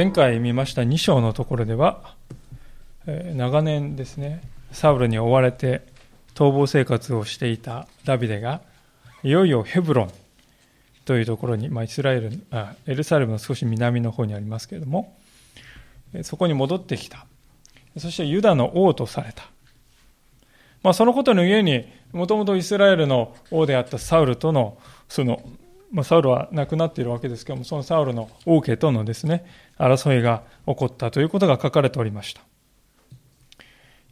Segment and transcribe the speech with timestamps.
[0.00, 2.14] 前回見ました2章のところでは、
[3.06, 4.40] えー長年ですね
[4.72, 5.82] サウルに追われて
[6.34, 8.62] 逃亡生活をしていたダビデが
[9.22, 10.10] いよいよヘブロン
[11.04, 15.14] というところに、まあ、イスラエルあエルサレムの少し南の方にありますけれども
[16.22, 17.26] そこに戻ってきた。
[17.98, 19.50] そしてユダの王とされた、
[20.82, 24.78] まあ、そのことのゆえにもともとイスラエルの王であったサウルとの
[25.10, 25.42] その
[25.90, 29.44] まあ、サウルは亡くなっているわけですけども、そのサウルの王家とのですね、
[29.78, 32.42] 争いが起こったということが書かれておりました。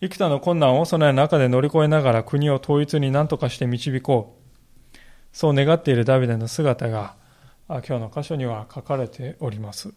[0.01, 4.37] 幾多の困難をその中で乗り越えながら国を統一に何とかして導こ
[4.95, 4.99] う。
[5.33, 7.15] そう願っているダビデの姿が、
[7.69, 9.93] 今日の箇所には書かれております。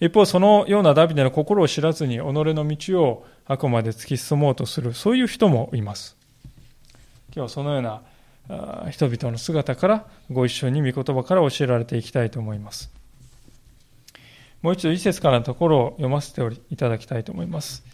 [0.00, 6.16] 一方、そのようなダビデの心を知らずに己の道をあくまで突き進もうとする、そういう人もいます。
[7.28, 8.02] 今日はそのような
[8.90, 12.92] 人々の姿からご一緒に御言葉から教えられていきたいと思います。
[14.62, 17.84] もう一度一節からのところを読ませていただきたいと思います。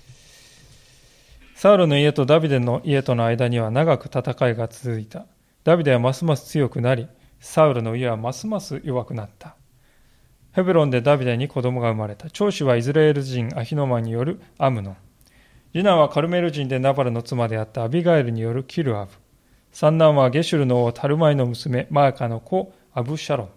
[1.55, 5.27] サウルの家とダビデの家との間には長く戦いが続いた。
[5.63, 7.07] ダビデはますます強くなり、
[7.39, 9.57] サウルの家はますます弱くなった。
[10.53, 12.31] ヘブロンでダビデに子供が生まれた。
[12.31, 14.97] 長子はイスラエル人アヒノマによるアムノン。
[15.73, 19.13] 次男はカルメル人でナバルの妻であったアビガエルによるキルアブ。
[19.73, 23.49] 三男はゲシュルの王タルマイの娘マーカの子アブシャロン。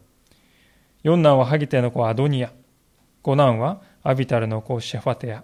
[1.03, 2.51] 四男はハギテの子アドニア。
[3.23, 5.43] 五男はアビタルの子シェファテア。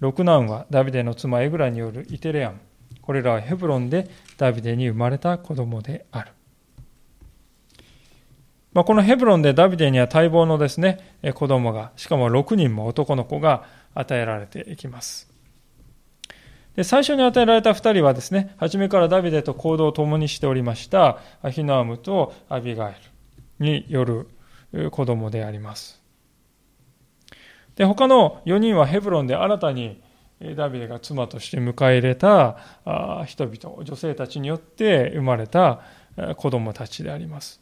[0.00, 2.60] 六男はダビデの妻エグラによるイテレアン。
[3.02, 6.32] これらはヘブロンでダビデに生まれた子供である。
[8.72, 15.27] まあ、このヘブロンでダビデには待望のですね、子供が、しかも6人も男の子が与えられていきます。
[16.78, 22.96] で最初に与えられた2人はですね、初めからダビデと行動を共にしておりました、アヒナームとアビガエ
[23.58, 24.28] ルによる
[24.92, 26.00] 子供であります。
[27.74, 30.00] で、他の4人はヘブロンで新たに
[30.56, 32.58] ダビデが妻として迎え入れた
[33.26, 35.80] 人々、女性たちによって生まれた
[36.36, 37.60] 子供たちであります。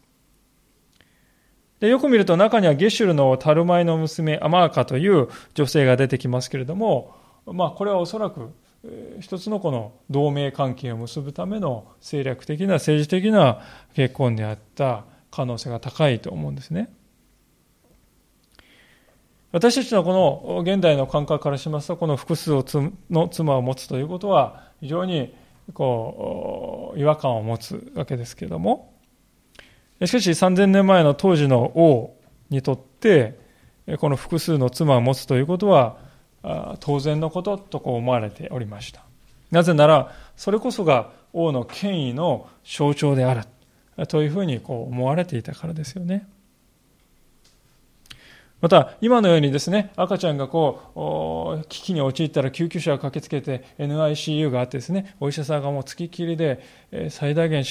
[1.81, 7.15] でよく見ると中にはゲシュルのタルマイの娘アマーカという女性が出てきますけれども、
[7.47, 8.51] まあ、これはおそらく
[9.21, 13.61] 一つのこの同盟関係を結ぶための政略的な政治的な
[13.95, 16.89] 結婚であった可能性が高いと思うんですね。
[19.53, 22.51] 私たちのこの現代の感覚からしますとこの複数
[23.11, 25.35] の妻を持つということは非常に
[25.73, 28.93] こう違和感を持つわけですけれども
[30.05, 32.19] しかし3000年前の当時の王
[32.51, 33.39] にとって
[33.99, 35.97] この複数の妻を持つということは
[36.81, 39.03] 当然のこととこう思われておりました。
[39.51, 46.29] なぜならそれこそが王の権威の象徴であるというふうにこう思われていたからですよね。
[48.61, 56.63] また今のようにですね赤ちゃんがこう危機に陥ったら救急車が駆けつけて NICU があってですねお医者さんがもう付きっきりで
[57.11, 57.65] 最大限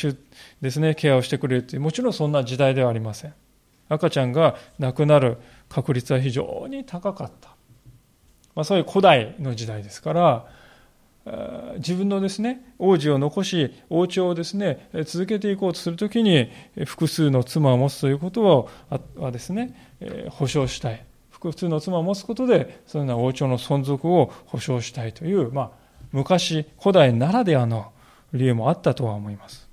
[0.61, 3.33] ですねケアをしてくれるというもちろんそんな時代ではありません。
[3.89, 5.37] 赤ちゃんが亡くなる
[5.69, 7.54] 確率は非常に高かった、
[8.55, 10.45] まあ、そういう古代の時代ですから
[11.77, 16.51] 自分のですね王子を残し王朝をですね続けていこうとするときに
[16.85, 18.69] 複数の妻を持つということを
[19.17, 19.95] はですね
[20.29, 21.03] 保証したい。
[21.31, 25.71] 複数の妻を持つことでそのような王朝の存続を保証したいという、まあ、
[26.11, 27.91] 昔古代ならではの
[28.33, 29.64] 理由もあったとは思います。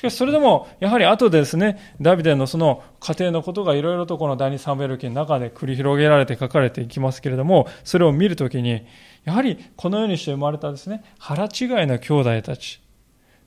[0.00, 8.86] しかしそれでもやはり後でですねダビデのその家庭のことがいろいろとこの第二サムエル記の中で繰り広げられて書かれていきますけれどもそれを見るときに
[9.24, 11.50] やはりこのようにして生まれたですね腹違い
[11.86, 12.80] の兄弟たち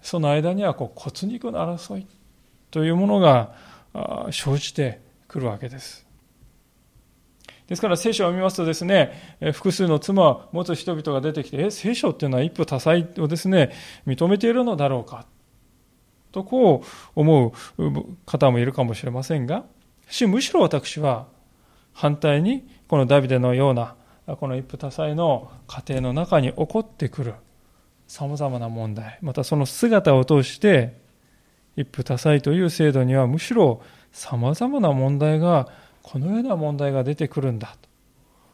[0.03, 2.05] その間にはこう骨肉の争い
[2.69, 3.55] というものが
[4.29, 6.05] 生じてくるわけです。
[7.67, 13.71] ですから聖書を見ますとですね複数の妻を持つ人々が出てきてえ聖書っていうのは一夫多妻をですね
[14.05, 15.25] 認めているのだろうか。
[16.33, 19.63] とこう思う方もいるかもしれませんが
[20.09, 21.27] しむしろ私は
[21.94, 23.95] 反対にこのダビデのような
[24.25, 27.35] この一夫多妻の家庭の中に起こってくる
[28.07, 31.00] さまざまな問題またその姿を通して
[31.77, 33.81] 一夫多妻という制度にはむしろ
[34.12, 35.69] さまざまな問題が
[36.01, 37.75] このような問題が出てくるんだ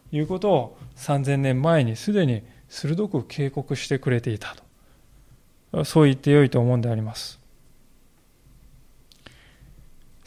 [0.10, 5.86] ということを3000年前にすでに鋭く警告してくれていたと。
[5.86, 7.38] そう言ってよいと思うんであります。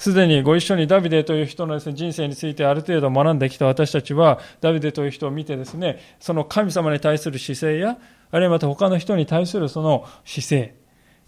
[0.03, 7.99] すでにご一緒にダビデという人のです、ね、人生についてある程度学んできた私たちはダビデという人を見てですねその神様に対する姿勢や
[8.33, 10.75] あるいはまた他の人に対するその姿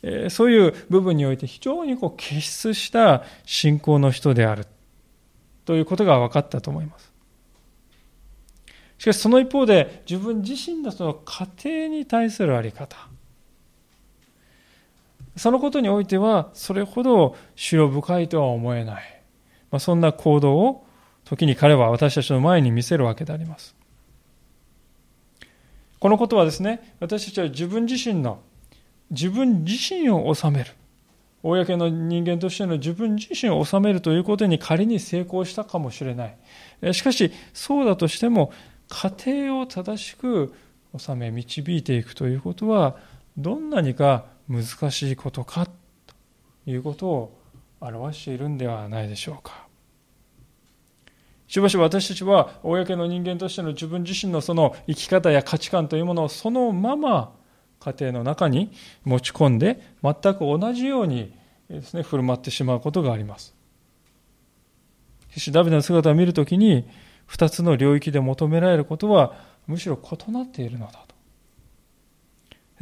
[0.03, 4.67] 勢そういう部分において非常にこう傑出した信仰の人である
[5.67, 7.13] ということが分かったと思います。
[8.99, 12.97] しかしその一方で自分自身のその家庭に対するあり方
[15.37, 19.23] そのことにおいてはそれほど主よ深いとは思えない、
[19.71, 20.87] まあ、そんな行動を
[21.25, 23.75] 時に彼は私たちの前に見せるわけであります。
[25.99, 28.41] このことはですね私たちは自分自身の
[29.11, 30.71] 自分自身を治める。
[31.43, 36.95] 公の人間としての自分自身を治めるということに仮に成功したかもしれない。
[36.95, 38.53] しかしそうだとしても
[38.89, 40.55] 家庭を正しく
[40.97, 42.97] 治め導いていくということは
[43.37, 45.67] どんなにか難しいことか？
[45.67, 45.73] と
[46.67, 47.39] いうことを
[47.81, 49.67] 表しているんではないでしょうか。
[51.47, 57.33] しばしば私たちは公の人間としての自分自身のその生き方や価値観というものをそのまま
[57.81, 58.73] 家庭の中に
[59.05, 61.37] 持ち込んで全く同じように
[61.69, 63.55] ですね振る舞ってしまうことがあります。
[65.31, 66.89] しかしダビデの姿を見るときに
[67.29, 69.35] 2つの領域で求められることは
[69.67, 71.14] むしろ異なっているのだと。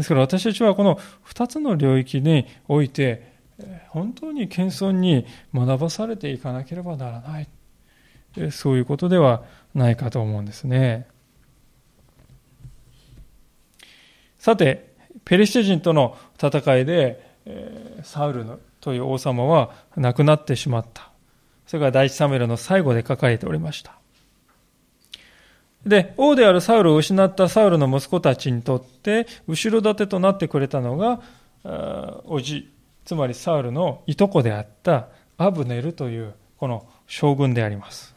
[0.03, 3.33] ですから私たちはこの2つの領域において
[3.89, 7.49] 本当に謙遜に学ばされていかなければならない。
[8.51, 9.45] そういうことでは
[9.75, 11.07] ないかと思うんですね。
[14.39, 14.93] さて
[15.25, 17.37] ペリシテ人との戦いで
[18.03, 18.45] サウル
[18.81, 21.13] という王様は亡くなってしまった。
[21.67, 24.02] それが第一サムエルの最後で書かれておりました。
[25.87, 31.21] で、王であるサウルを失ったサウルの息子たちにとって、後ろ盾となってくれたのが、
[32.25, 32.71] おじ、
[33.05, 35.09] つまりサウルのいとこであった
[35.39, 38.15] アブネルというこの将軍であります。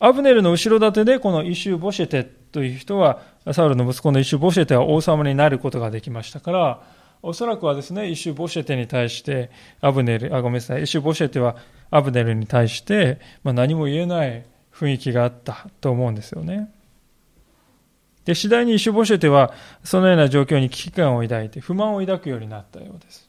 [0.00, 3.20] アブネルの後ろ盾でこのイシュー・ボシェテという人は、
[3.52, 6.82] サウルの息子のイシュー・ボシェテは王様になることができましたから、
[7.22, 11.56] おそらくはですね、イシュー・ボシェテに対して、アブネル、あ、ごめんなさい、イシュー・ボシェテは
[11.90, 14.44] アブネルに対して、まあ、何も言えない
[14.78, 16.70] 雰囲気があったと思うんですよね。
[18.24, 19.52] で、次第にイシュボシェテは
[19.82, 23.28] そのような状況に危機感を抱いて不満を抱くようになったようです。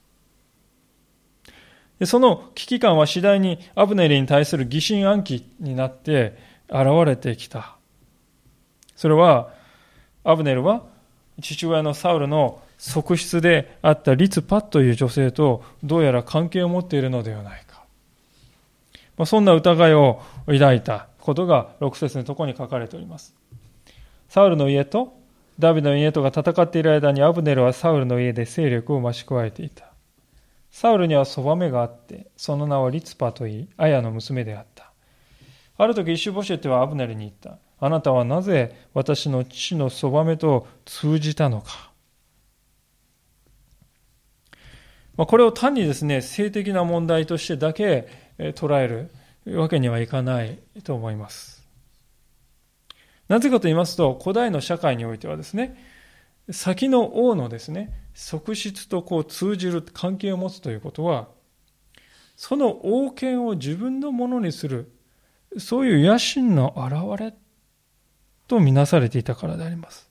[1.99, 6.37] でその危機感は次第にアブネルに対する疑心暗鬼になって
[6.69, 7.75] 現れてきた。
[8.95, 9.53] それは、
[10.23, 10.83] アブネルは
[11.41, 17.83] 父親のサウルの側室であったリツパッという女性とどうやら関係を持っているのではないか。
[19.17, 23.35] まあ、そんな疑いを抱いたことが6節のところに書かれております。
[24.29, 25.13] サウルの家と
[25.59, 29.91] ダビデの家とが戦っている間にアブネルはサウルの家で勢力を増し加えていた。
[30.71, 34.91] サウルにはそばめがあって、その名はリツパといい、アヤの娘であった。
[35.77, 37.59] ある時、イシュボシェテはアブネルに言った。
[37.79, 41.91] あなたはなぜ私の父のそばめと通じたのか。
[45.15, 48.07] ま、これを単にですね、性的な問題としてだけ
[48.39, 49.11] 捉える
[49.55, 51.67] わけにはいかないと思います。
[53.27, 55.77] なぜかと言いますと、古代の社会においてはですね、
[56.51, 61.27] 先の王のですね、側室とこう通じる関係を持つということは、
[62.35, 64.91] その王権を自分のものにする、
[65.57, 67.33] そういう野心の表れ
[68.47, 70.09] とみなされていたからであります。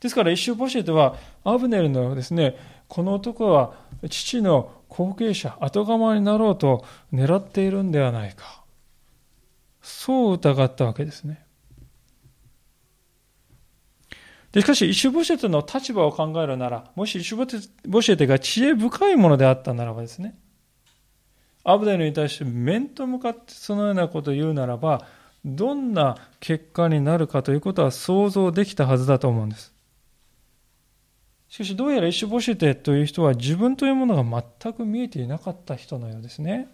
[0.00, 2.56] ですから、一周ポシェテは、アブネルのですね、
[2.88, 3.74] この男は
[4.08, 8.64] 父の後継者、後釜になろうと狙っているんではないか。
[9.82, 11.44] そう疑ったわけですね。
[14.52, 20.38] でしかし、イシュボシェテの立場を考えるなら、もしイシュボシェテが知恵深いものであったならばですね、
[21.62, 25.06] アブデルに対して面と向かってそのようなことを言うならば、
[25.44, 29.75] どんな結果になるかということは想像できたはずだと思うんです。
[31.48, 36.68] しかしどうやらイシュボシテという人は自分というものが全く見えていなかった人のようですね。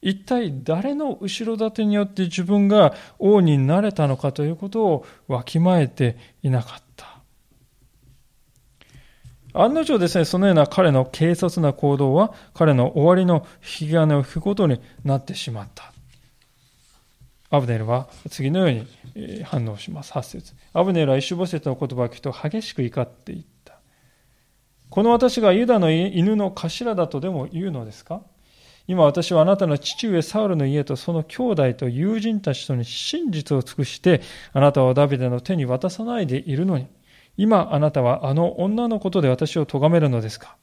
[0.00, 7.18] 一体誰の後ろ盾によって自分が王になれたのかということをわきまえていなかった。
[9.54, 15.92] 案の定ですね、そのような彼の軽率な行動は彼の終わりの引き金を引くことになってしまった。
[17.50, 20.12] アブネルは次のように反応します。
[20.12, 23.78] 8節アブネルはイシュボセトの言葉を聞くと激しく怒っていった。
[24.90, 28.22] この私がユダの犬の頭だとでも言うのですか？
[28.86, 34.22] 今私はあなたの父上サウルの家とその兄弟と友人たちとに真実を尽くして
[34.54, 36.86] あなたをダビデの手に渡さないでいるのに
[37.36, 40.56] 今あなたはあの女のことで私を咎めるのですか？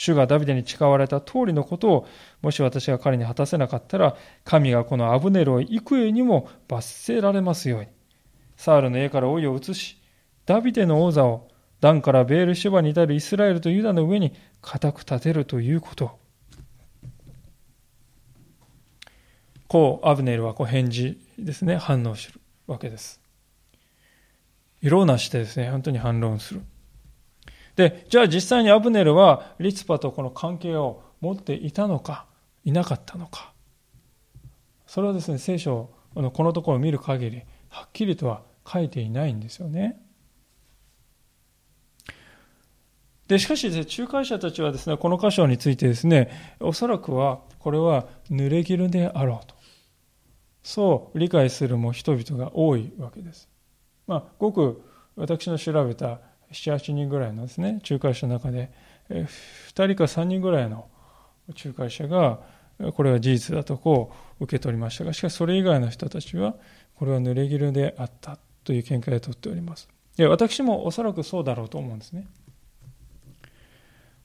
[0.00, 2.06] 主がダビデに誓われた通りのことを、
[2.40, 7.88] もし私が彼に果たせなかったら、神がこのアブネルを幾重にも罰せられますように。
[8.56, 10.00] サールの家から老いを移し、
[10.46, 11.48] ダビデの王座を
[11.80, 16.16] ダンからベールシュバに至るイスラエルとユダの上に固く立てるということ。
[19.66, 23.20] こう、アブネルはこう返事ですね、反応するわけです。
[24.80, 26.62] 色をなしてですね、本当に反論する。
[27.78, 32.26] で、じゃあ実際にアブネルはリツパとこの関係を持っていたのか、
[32.64, 33.52] いなかったのか。
[34.88, 40.02] それはですね、聖書のこのところを見る限り、はっきりとは書いていないんですよね。
[43.28, 49.54] で、しかし、ね、仲介者たちはですね、この箇所についてですね、おそらくは、これは濡れ衣であろうと。
[50.64, 53.48] そう理解するも人々が多いわけです。
[54.08, 54.82] まあ、ごく
[55.14, 56.18] 私の調べた
[56.52, 58.70] 7、8人ぐらいのですね、仲介者の中で、
[59.10, 59.26] 2
[59.70, 60.88] 人か3人ぐらいの
[61.48, 62.40] 仲介者が、
[62.94, 66.54] これは事実だとこう受け取りましたが、しかしそれ以外の人たちは、
[66.94, 69.88] これは濡れ衣であったという見解をとっております。
[70.16, 72.26] で私もおそらくそうだろうと思うんですね。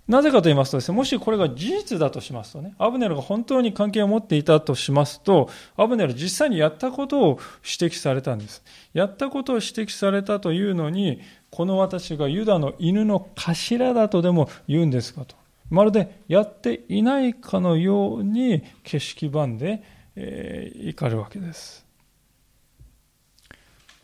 [0.07, 8.63] なぜかと言いますとですね、もしこれが事実だとしますとね、アブネルが本当に関係を持っていたとしますと、アブネル実際にやったことを指摘されたんです。
[8.93, 15.36] やったことを指摘されたというのに、この私がユダの犬の頭だとでも言うんですかと。
[15.69, 19.83] まるでやっていないかのように景色版で、
[20.15, 21.86] えー、怒るわけです。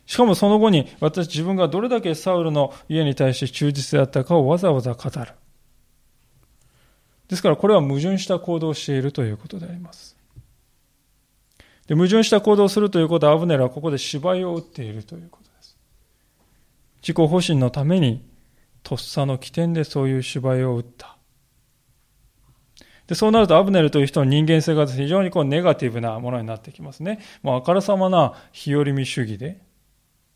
[0.05, 5.33] しかもその後に私自分がどれだけサウルの家に対して忠実であったかをわざわざ語る。
[7.29, 10.17] ですからこれは矛盾した行動をしているということであります。
[11.87, 15.77] で矛盾した行動をするということは、アブネルはここで芝居を打っているということです。
[17.01, 18.23] 自己保身のために、
[18.83, 21.17] とっさの起点でそういう芝居を打った。
[23.07, 27.19] で、そうなるとアブネルという人の人間性が非常にこうネガティブなものになってきますね。
[27.41, 29.59] もうあからさまな日和見主義で、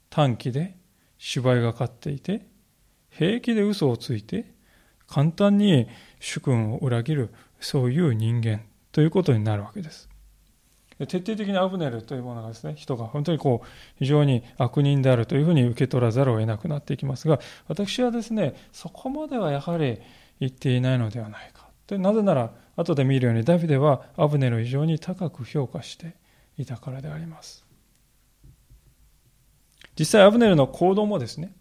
[0.10, 0.76] 短期で
[1.20, 2.48] 芝居がかっていて、
[3.12, 4.54] 平気で嘘をついて、
[5.08, 5.88] 簡単に
[6.24, 8.62] 主君を裏切る、そういう人間
[8.94, 10.10] ということになるわけです。
[10.98, 13.68] 徹底的にアブネルというものがですね、人が本当にこう、
[14.00, 20.00] 非常に悪人であるというふうに受け取らざるを得なくなっていきますが、私はですね、そこまではやはり
[20.40, 21.68] 言っていないのではないか。
[21.88, 26.16] でなぜなら、後で見るようにダビデはアブネルを非常に高く評価して
[26.58, 27.66] いたからであります。
[30.00, 31.54] 実際アブネルの行動もですね、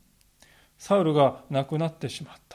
[0.79, 2.52] サウルが亡くなってしまった。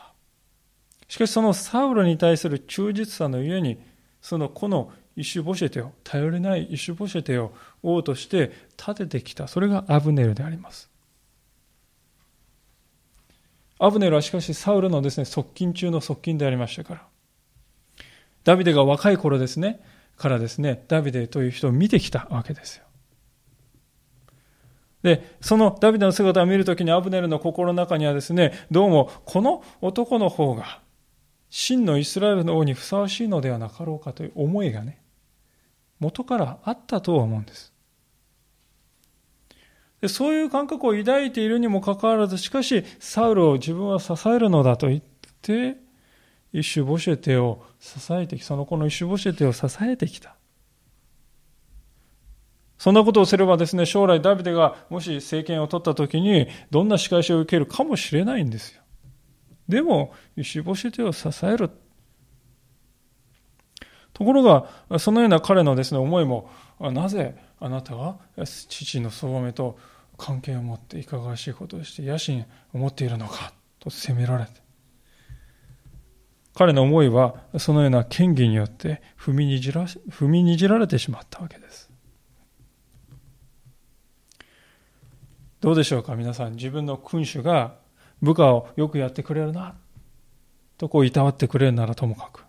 [1.07, 3.79] しかしそのサウルに対する忠実さのゆえに、
[4.21, 9.47] その子のイシュボシェテを、頼りないイシュボシェテを王として立ててきた。
[9.47, 10.89] それがアブネルであります。
[13.79, 17.07] アブネルはしかしサウルのですね、側近中の側近でありましたから。
[18.43, 19.81] ダビデが若い頃ですね、
[20.17, 22.83] からですね、ダビデという人を見てきたわけですよ。
[25.03, 30.81] で、そのダビデの姿を見るときにアブネルの心の中にはですね、どうもこの男の方が
[31.49, 35.01] 真のイスラエルの王にふさわしいのではなかろうかという思いがね、
[35.99, 37.73] 元からあったとは思うんです。
[40.01, 45.01] でそういう感覚を抱いているにもかかわらず、しかし、サウルを自分は支えるのだと言っ
[45.41, 45.77] て、
[46.53, 50.35] イシュボシェテを支えてき、その子のイシュボシェテを支えてきた。
[52.77, 58.81] そんなことをすればですね、将来ダビデがもし政権を取った時に、どんな仕返しを受けるかもしれないんですよ。
[59.67, 61.69] でも、イシュボシェテを支える。
[64.13, 69.77] ところが、そのような彼のですね、思いも、なぜあなたは父のそばめと
[70.17, 74.51] 関係を持っていかがわしいことをして野心を持っているのかと責められて。
[76.53, 81.91] 彼の思いはそのような権威によって踏みにじら踏みにじられてしまったわけです。
[85.59, 87.75] どうでしょうか皆さん自分の君主が
[88.21, 89.75] 部下をよくやってくれるな
[90.77, 92.47] とこういたわってくれるならともかく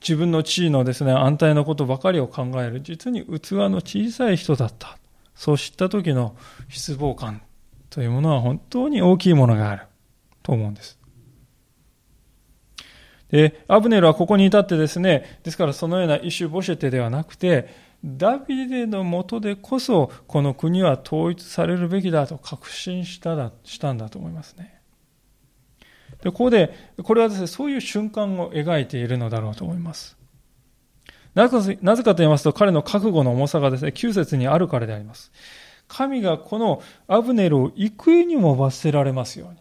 [0.00, 4.96] 自分の地位のですね、安泰のことばかりを考える、実に器の小さい人だった。
[5.34, 6.36] そう知った時の
[6.68, 7.42] 失望感
[7.88, 9.82] というものは本当に大きいものがある
[10.42, 10.98] と思うんです。
[13.30, 17.68] で、アブネルはここに至ってですね、ですからそのようなイシュボシェテではなくて、
[18.04, 24.80] ダビデのもとでこそこの国は統一されるべきだと確信しただしたんだと思いますね。
[26.22, 30.18] でここで、これはですね、そういう瞬間を描いているのだろうと思います。
[31.34, 35.32] なぜかと言いますと、彼の覚悟の重さがですね、9節にあるからであります。
[35.88, 39.58] 神がこのアブネルを幾重にも罰せられますように。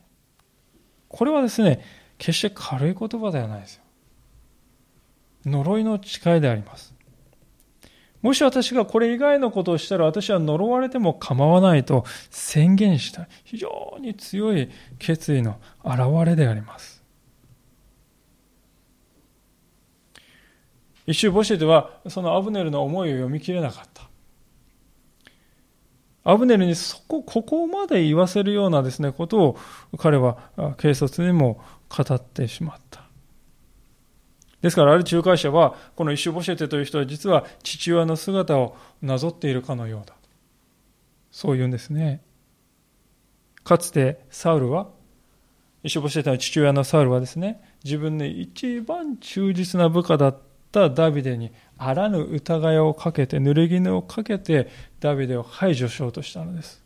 [1.07, 1.83] これはですね、
[2.17, 3.83] 決して軽い言葉ではないですよ。
[5.45, 6.93] 呪いの誓いであります。
[8.21, 16.99] もし私がこれ以外のことをしたら私は呪われても構わないと宣言した非常に強い決意の表れであります。
[21.07, 24.09] 一周ボシェではそのアブネルの思いを読み切れなかった。
[26.23, 29.57] アブネルにそこ、ここまで言わせるようなですね、ことを
[29.97, 30.37] 彼は
[30.77, 31.59] 警察にも
[31.89, 33.08] 語ってしまった。
[34.61, 40.15] ですから、ある仲介者は、このイシュボシェテという人は実は父親の姿をなぞっているかのようだ。
[41.31, 42.21] そう言うんですね。
[43.63, 44.89] かつてサウルは、
[45.83, 50.37] イシュボシェテの父親のサウルはですね、自分の一番忠実な部下だっ
[50.71, 54.67] たダビデにあらぬ疑いをかけて、濡れ衣をかけて、
[54.99, 56.83] ダビデを排除しようとしたのです。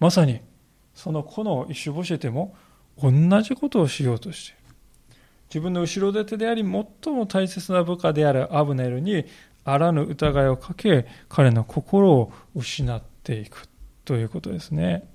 [0.00, 0.40] まさに、
[0.94, 2.56] その子のイシュボシェテも
[3.00, 3.10] 同
[3.42, 4.57] じことをしようとしている。
[5.48, 9.24] 自分の後ろ盾であり、最も大切な部下であるアブネルに、
[9.64, 13.68] あらぬ疑いをかけ、彼の心を失っていく
[14.04, 15.08] ということですね。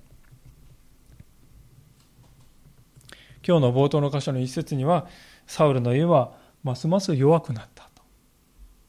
[3.45, 5.07] 今日の冒頭の箇所の一節には、
[5.47, 8.01] サウルの家はますます弱くなったと、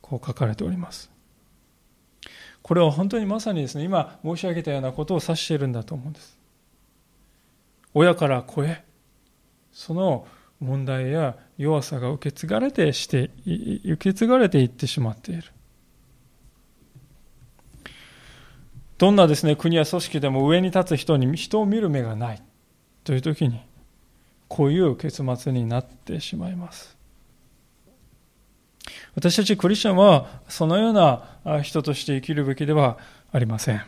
[0.01, 1.11] こう書かれております。
[2.63, 6.39] これは本当にまさにですね、今申し上げたようなことを指しているんだと思うんです。
[7.93, 8.85] 親から子へ、
[9.71, 10.27] その
[10.61, 15.45] 問題や弱さが受け継がれてして、受け継がれていってしまっている。
[18.97, 22.43] どんなですね、国や組織でも上に立つ人に人を見る目がない
[23.03, 23.61] という時に、
[24.49, 26.97] こういう結末になってしまいます。
[29.15, 32.99] 私たちクリスチャンはそのような人として生きるべきでは
[33.33, 33.83] ありません。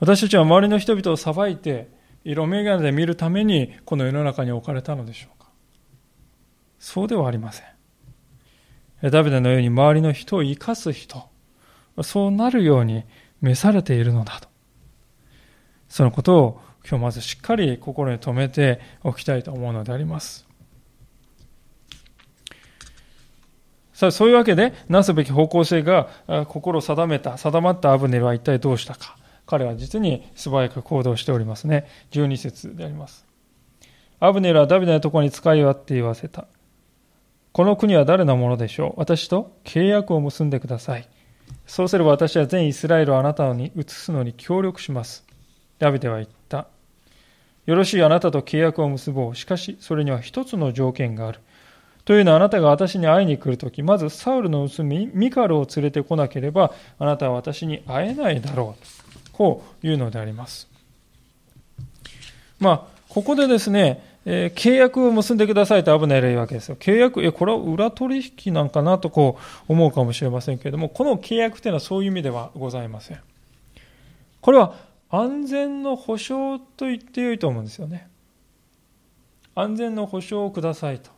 [0.00, 1.88] 私たちは周りの人々を裁いて
[2.28, 5.48] 色眼鏡で見るためにこの世の中に置かれたのでしょうか？
[6.78, 9.10] そうではありません。
[9.10, 11.30] ダビデのように周りの人を生かす人、
[12.02, 13.04] そうなるように
[13.40, 14.48] 召されているのだと。
[15.88, 20.46] そのことを今日まずしっかり心に留めておきたいと思うのであります。
[23.94, 26.08] さあ、そういうわけで、なすべき方向性が
[26.46, 29.16] 心を定めた、定まったアブネルは一体どうしたか。
[29.48, 31.88] 彼は実に素早く行動しておりますね。
[32.10, 33.26] 12節であります。
[34.20, 36.46] アブネルはダビデのところに使い終わって言わせた。
[37.52, 38.92] この国は誰のものでしょう？
[38.98, 41.08] 私と契約を結んでください。
[41.66, 45.24] そうすれば私は全イスラエルをあなたに移すのに協力します。
[45.78, 46.66] ダビデは言った。
[47.64, 49.34] よろしいあなたと契約を結ぼう。
[49.34, 51.40] しかし、それには一つの条件がある。
[52.04, 58.84] というのはあなたが私に会いに来るとき、まずサウルの娘ミカルを連れてこなければ、あなたは私に会えないだろう。
[59.38, 60.66] こういうのであります。
[62.58, 66.76] まあ、ここでですね、え、契約を結んでくださいと危ないわけですよ。
[66.76, 73.20] 契約、え、これは裏取引なんかなとこう思うかもしれませんけれども、この契約というのはそういう意味ではございません。
[74.40, 74.74] これは
[75.08, 78.08] 安全の保証と言ってよいと思うんですよね。
[79.54, 81.10] 安全の保証をくださいと。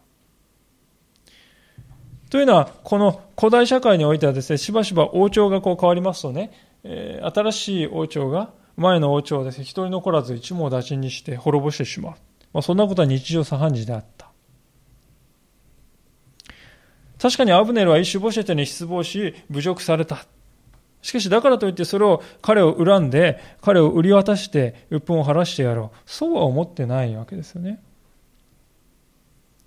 [2.28, 6.52] というのは、この古代社会においてはですね、しばしば王朝がこう変わりますとね、
[6.84, 12.12] え、新しい王朝が前の王朝をですね、一人残らず一網打尽にして滅ぼしてしまう。
[12.52, 14.30] まあ、そんなことは日常茶飯事であった。
[17.20, 20.24] 確かにアブネルは一種ボシェテに失望し、侮辱された。
[21.02, 25.98] しかし、だからといってそれを彼を恨んで、彼を売り渡して、鬱憤を晴らしてやろう。
[26.06, 27.82] そうは思ってないわけですよね。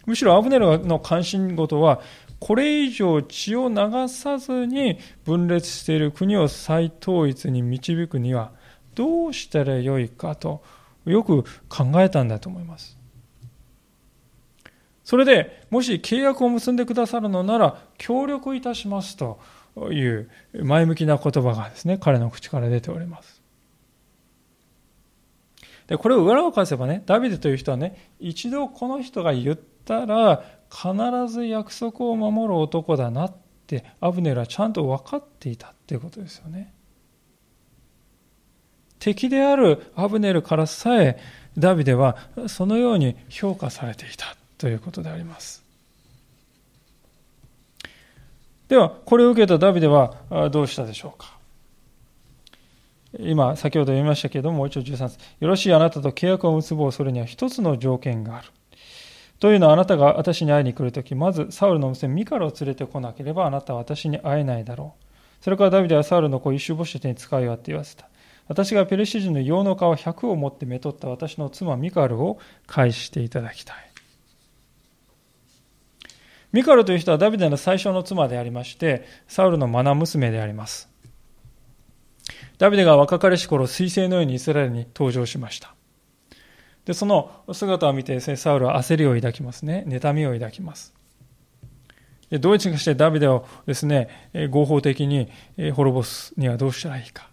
[0.05, 2.01] むしろアブネルの関心事は、
[2.45, 8.51] これ以上血を流さずに分裂している国を再統一に導くには
[8.95, 10.61] どうしたらよいかと
[11.05, 12.97] よく考えたんだと思います。
[15.05, 19.39] それでもし契約を結んでくださるのなら協力いたしますと
[19.93, 20.29] いう
[20.63, 23.41] 前向きな言葉がですね彼の口から出ております。
[25.87, 30.91] でこれを裏を返せばねダビデという人はね一度この人が言ったら必
[31.31, 33.35] ず約束を守る男だなっ
[33.67, 36.73] てアブネルはちゃんと分かっていたっていうことですよね。
[38.97, 41.19] 敵であるアブネルからさえ
[41.57, 45.63] ダビデはそのように評価されていたということであります。
[48.67, 50.15] では、これを受けたダビデは
[50.51, 51.37] どうしたでしょうか。
[53.19, 55.19] 今、先ほど読みましたけれども、もう一度13節。
[55.39, 58.47] よろしいあなたと契約を結ぼう、それには一つの条件がある。
[59.43, 65.43] というのはあなたが私に会いに来るとき、まずサウルの娘ミカルを連れてこなければあなたは私に会えないだろう。
[65.43, 68.07] それからダビデはサウルの子イシュボシェテに使いわって言わせた。
[68.47, 73.75] 私がペルシ人の用の皮100を持ってめとった私の妻ミカルを返していただきたい。
[76.53, 80.89] ミカルという人はダビデの最初の妻でありまして、サウルの愛娘であります。
[82.59, 85.75] ダビデが若かりし頃、彗星のようにイスラエルに登場しました。
[86.85, 89.85] で、その姿を見て、サウルは焦りを抱きますね。
[89.87, 90.93] 妬みを抱きます。
[92.29, 94.09] でどうにかしてダビデをですね、
[94.49, 95.29] 合法的に
[95.73, 97.29] 滅ぼすにはどうしたらいいか。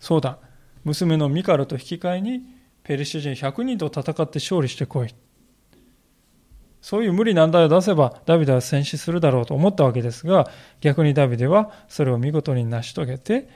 [0.00, 0.38] そうだ、
[0.84, 2.42] 娘のミカルと引き換えに、
[2.84, 5.14] ペリシテ人100人と戦って勝利してこい。
[6.80, 10.48] そういう無理難題を出せばダビデは戦死するだろうと思ったわけですが、
[10.80, 13.48] 逆にダビデはそれを見事に成し遂げて、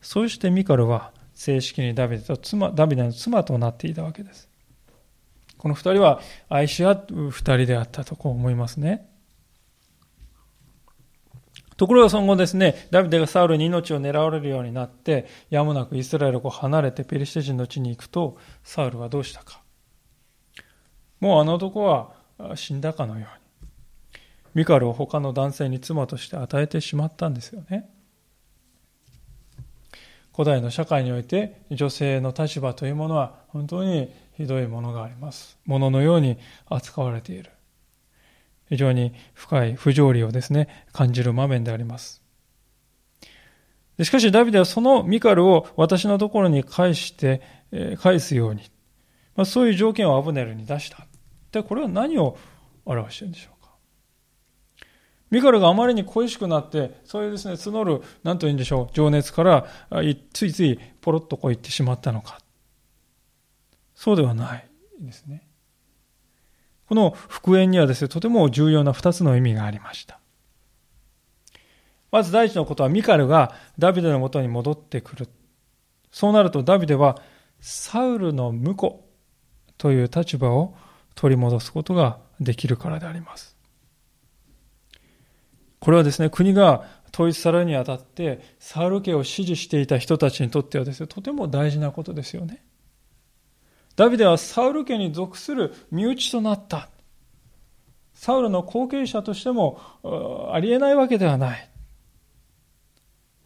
[0.00, 4.48] そしてミカルは正式にダビデと妻、ダビデの妻となっていたわけです。
[5.56, 9.08] この二人は愛し合う二人であったとこう思いますね。
[11.76, 19.62] ところがその後ですね、ダビデがサウルに命を狙われるようになって、やもなくイスラエルを離れてペリシテ人の地に行くと、サウルはどうしたか。
[21.20, 22.14] もうあの男は
[22.56, 24.10] 死んだかのように。
[24.54, 27.88] ミカルを他の男性に妻として与えてしまったんですよね。
[30.38, 35.58] 古代の社会において女性の立場というものは本当にひどいものがあります。
[35.66, 37.50] もののように扱われている。
[38.68, 42.22] 非常に深い不条理をですね、感じる場面であります。
[44.00, 48.62] しかし、ダビデはそのミカルを私のところに返して、え、返すように、
[49.34, 51.04] まあ、そういう条件をアブネルに出した。
[51.50, 52.38] で、これは何を
[52.84, 53.57] 表しているんでしょう？
[55.30, 59.66] ミカルがあまりに恋しくなって、そういうですね、募る、何と言うんでしょう、情熱から、
[60.32, 62.38] ついついポロッとこう言ってしまったのか。
[63.94, 64.68] そうではない
[65.00, 65.46] ですね。
[66.86, 70.18] この復縁にはですね、とても重要な二つの意味がありました。
[72.10, 75.28] まず第一のことは、ミカルがダビデのもとに戻ってくる。
[76.10, 77.20] そうなるとダビデは、
[77.60, 79.04] サウルの婿
[79.76, 80.74] という立場を
[81.14, 83.57] 取り戻すことができるからであります。
[85.80, 92.64] これはですね、国が統一されるにあたって、サウル家を支持していた人たちにとってはですね、とても大事なことですよね。
[93.96, 96.88] ダビデはサウル家に属する身内となった。
[98.14, 99.80] サウルの後継者としても
[100.52, 101.70] ありえないわけではない。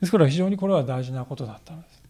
[0.00, 2.02] ですから非常にこれは大事なことだったのです。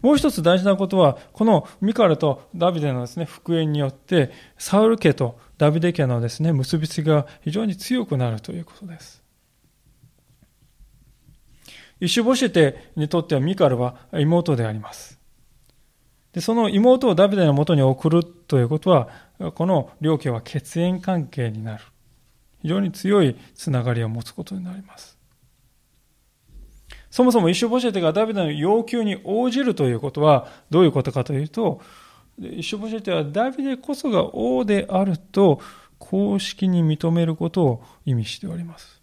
[0.00, 9.22] もう一つ大事なことは、このミカルとダビデのですね、復縁によって、サウル家とダビデ家のですね、結びつきが非常に強くなるということです。
[12.00, 15.18] イシュボシェテにとってはミカルは妹であります。
[16.32, 19.08] で、その妹をダビデのもとに送るということは、
[19.54, 21.84] この両家は血縁関係になる。
[22.62, 25.16] 非常に強いつながりを持つことになります。
[27.10, 31.80] そもそもイシュボシェテがダビデの要求に応じるということはどういうことかというと、
[32.38, 35.60] イシュボシェテはダビデこそが王であると
[35.98, 39.02] 公式に認めることを意味しております。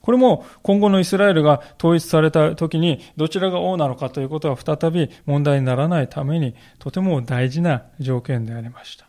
[0.00, 9.06] これも今後のイスラエルが統一された時にどちらが王なのかということが再び問題にならないためにとても大事な条件でありました。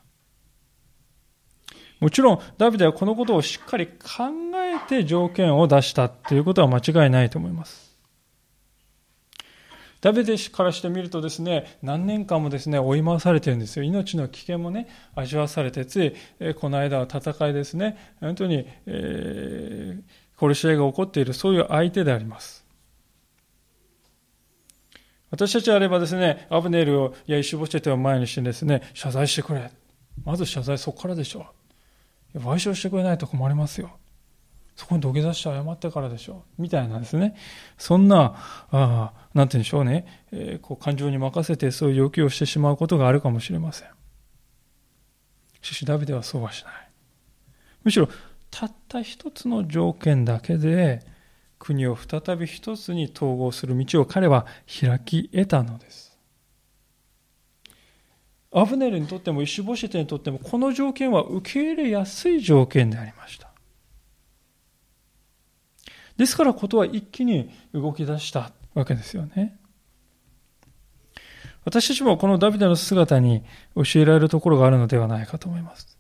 [1.99, 3.93] もちろんダビデはこのことをしっかり考
[4.55, 7.85] えて条件を出したということは間違いないと思います。
[10.06, 13.84] ダビデからしてみるとですね、何年間もですね、追い回されてるんですよ。
[13.84, 20.02] 命の危険もね、味わわされて、つい、えこの間は戦いですね、本当に、えー
[20.38, 22.65] 殺し合いが起こっている、そういう相手であります。
[25.32, 29.72] 私たちあればですね、アブネルを、いや、イシュボチェテを前にしてですね、謝罪してくれ。
[30.24, 31.48] まず謝罪そこからでしょ
[32.36, 32.39] う。
[32.39, 33.98] 賠償してくれないと困りますよ。
[34.75, 36.61] そこに土下座して謝ってからでしょう。
[36.61, 37.35] みたいなですね。
[37.77, 38.35] そんな、
[38.71, 40.25] あなんて言うんでしょうね。
[40.31, 43.89] えー、こう感情に任せてそういう要求をしてしまうことがあるかもしれません。
[45.61, 46.73] しかしダビデはそうはしない。
[47.83, 48.09] むしろ
[48.51, 51.05] たった一つの条件だけで
[51.57, 56.19] 国を再び一つに統合する道を彼は開き得たのです。
[58.51, 63.55] アブネルにとってもイシュボシテにとってもこの条件は受け入れやすい条件でありました。
[66.17, 69.60] ですからことは一気に動き出したわけですよね。
[71.65, 73.43] 私たちもこのダビデの姿に
[73.75, 75.97] 教えられるところがあるのではないかと思います。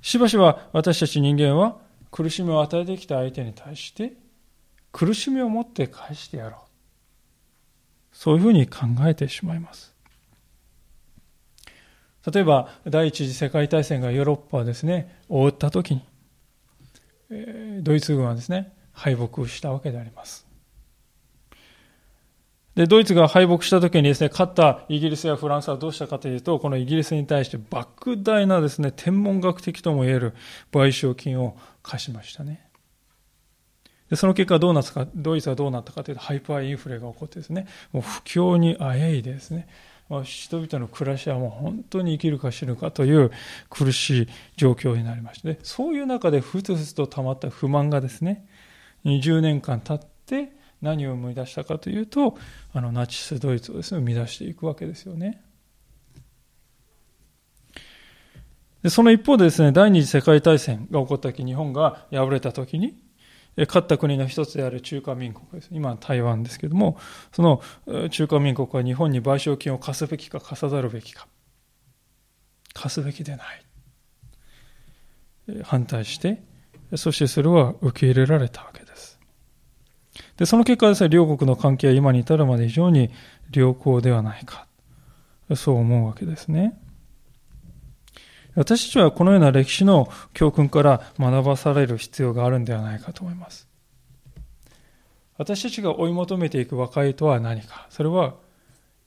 [0.00, 1.78] しばしば私たち人間は
[2.12, 4.12] 苦しみを与えてきた相手に対して
[4.92, 6.60] 苦しみを持って返してやろう。
[8.12, 9.94] そういうふうに考えてしまいます。
[12.32, 16.02] 例えば第一次世界大戦がヨーロッパをですね、覆った時に、
[17.28, 20.46] ドイツ軍はですね、敗北したわけであります。
[22.76, 30.34] で、ドイツが敗北した時にですね、勝ったイギリスやフランスはどうしたかというと、このイギリスに対して莫大なですね、天文学的とも言える
[30.72, 32.68] 賠償金を課しましたね。
[34.10, 39.68] で、その結果どうなったか、ドイツはどうなったかというと、ハイパーインフレが起こってですね、もう不況にあえいでですね、
[40.08, 43.32] 人々の暮らしはもう本当に生きるか死ぬかという
[43.68, 48.46] 苦しい状況になりましてそういう中でふつふつと溜まった不満がですね
[49.04, 52.36] 20年間経って何を生み出したかというと
[52.72, 55.42] あのナチスドイツをですね生み出していくわけですよね。
[58.82, 62.96] でその一方でですね第二次世界大戦が起こった時日本が敗れた時に
[63.56, 65.68] 勝った国の一つである中華民国です。
[65.72, 66.98] 今は台湾ですけども、
[67.32, 67.62] その
[68.10, 71.26] 中華民国は日本に賠償金を課すべきか課さざるべきか。
[72.74, 73.44] 課すべきでな
[75.54, 75.62] い。
[75.62, 76.42] 反対して、
[76.96, 79.18] そしてそれは受け入れられたわけです。
[80.36, 83.10] で、その結果ですね、両国の関係は今に至るまで非常に
[83.52, 84.66] 良好ではないか。
[85.54, 86.78] そう思うわけですね。
[88.56, 93.68] 私たちはこのような歴史の教訓から学ばされる必要があるんではないかと思います。
[95.36, 97.86] 私たちが追い求めていく和解とは何か。
[97.90, 98.34] それは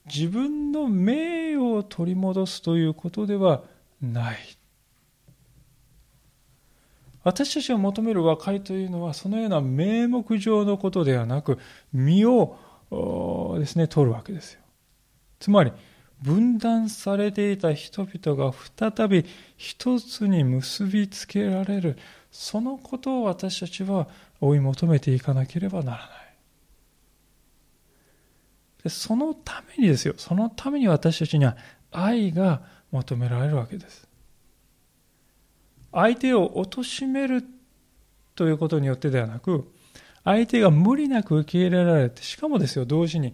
[0.06, 3.64] 自分の名誉を取り戻すということでは
[4.02, 4.38] ない。
[7.24, 11.58] 私たちが求める和解というのはそのような名目上のことではなく
[11.92, 12.56] 身を
[13.60, 14.62] ですね取るわけですよ。
[15.40, 15.72] つまり
[16.22, 19.26] 分断されていた人々が再び
[19.58, 21.98] 一つに結びつけられる。
[22.32, 24.08] そのことを私たちは
[24.42, 26.10] 追い求めていかなければならない。
[28.84, 30.14] でそのためにですよ。
[30.18, 31.56] そのために私たちには
[31.92, 34.08] 愛が求められるわけです。
[35.92, 37.44] 相手を貶める
[38.36, 39.72] ということによってではなく
[40.24, 43.34] 相手が無理なく受け入れられてしかもですよ同時に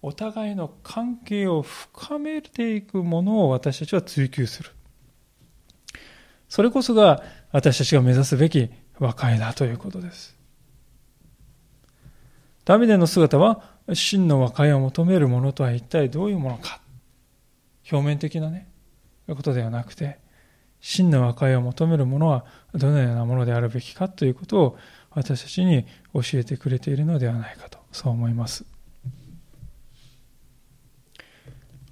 [0.00, 4.70] お互いの関係を深めていくものを私たちは追求する。
[6.48, 10.36] それこそが私たちが目指すべき和解だということです。
[12.64, 16.80] ダビデの姿は真の和解を求めるものとは一体どういうものか。
[17.90, 18.68] 表面的なね、
[19.26, 20.18] ことではなくて、
[20.80, 24.78] 真の和解を求めるものはどのようなものであるべきかということを
[25.10, 28.77] 私たちに教えてくれているのではないかと、そう思います。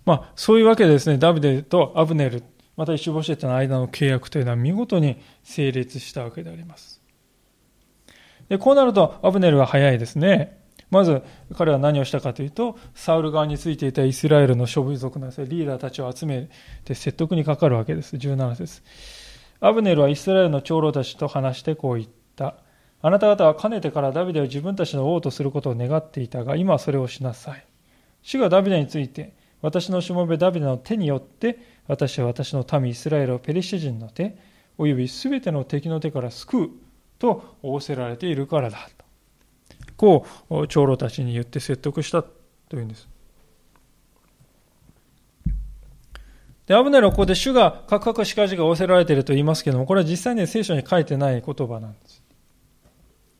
[0.06, 2.42] まあ、そういうわけでですね、ダビデとアブネル、
[2.76, 7.02] またイシュボシェットの間の契約というのは見事に成立したわけであります。
[8.48, 10.64] でこうなると、アブネルは早いですね。
[10.90, 11.22] まず、
[11.56, 16.48] 彼は何をしたかというと、サウル側についていたイスラエルの諸部族のリーダーたちを集め
[16.84, 18.14] て説得にかかるわけです。
[18.14, 18.82] 17節
[19.58, 22.54] アブネルはイスラエルの長老たちと話してこう言った。
[23.02, 27.66] あなた方はかねてからダビデを自分たちの王とすることを願っていたが、今はそれをしなさい。
[28.22, 34.36] 主がダビデについて、私のしもべダビデの手によって私は私の民イスラエルをペリシテ人の手
[34.78, 36.70] およびすべての敵の手から救う
[37.18, 39.04] と仰せられているからだと
[39.96, 43.08] こう長老たちに言って説得したというんです
[46.66, 52.22] で、アブネルはここで主がカクカクしかじが仰せられていると言いますけども、これは実際に聖書に書いてない言葉なんです。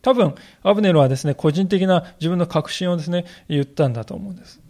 [0.01, 4.61] 多分、アブネルはですね、個人的な自分の確信をですね、言ったんだと思うんです。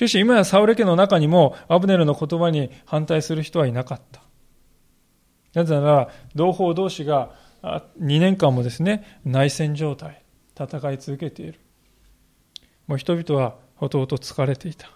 [0.00, 4.22] しかし今やサウレ家の中にもアブネルの言葉に反対する人はいなかった。
[5.52, 10.22] なぜなら、同胞同士が2年間もですね、内戦状態、
[10.58, 11.60] 戦い続けている。
[12.86, 14.90] もう人々はほとほと疲れていた。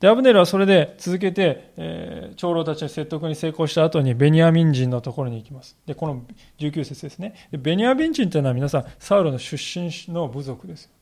[0.00, 5.74] で、アブネルはそれで続けて、えー、長老たちの説得に成功した後にベニヤミン人のところに行きます。
[5.86, 6.22] で、この
[6.58, 7.48] 19節ですね。
[7.50, 10.94] ベニヤミン人というのは皆さん、サウルの出身の部族です。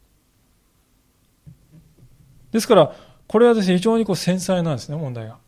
[2.55, 2.95] ですから、
[3.27, 5.39] これはですね、非常にこう繊細なんですね、問題が。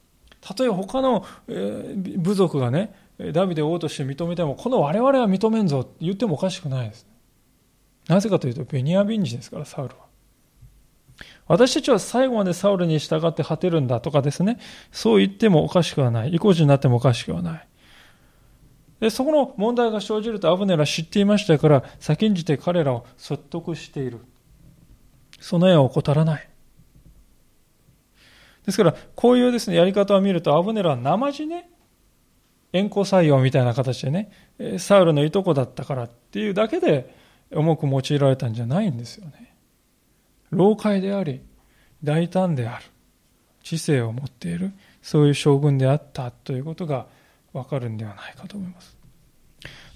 [0.41, 2.93] たとえ他の部族がね、
[3.33, 7.07] ダビデ王として認めても、この我々は認めんぞって言ってもおかしくないです。
[8.09, 10.07] なぜかというと、ベニヤビン人ですから、サウルは。
[11.47, 14.59] 私たちは最後までサウルに従って果てるんだとかですね、
[14.91, 16.35] そう言ってもおかしくはない。
[16.35, 17.69] 意固地になってもおかしくはない。
[18.99, 24.19] で、そこの問題が生じるとアブネラは知っていましたから、先んじて彼らを説得している。
[25.39, 26.49] その絵を怠らない。
[28.67, 31.71] ですから、こういうですね、やり方を見ると、アブネルは生地ね、
[32.73, 34.31] 縁故採用みたいな形でね、
[34.79, 37.15] サウルのいとこだったからっていうだけで
[37.53, 39.55] 重く用いられたんじゃないんですよね。
[40.51, 41.41] 老快であり、
[42.03, 42.85] 大胆である、
[43.63, 47.07] 知性を持っている、そういう将軍であったということが
[47.53, 48.97] わかるんではないかと思います。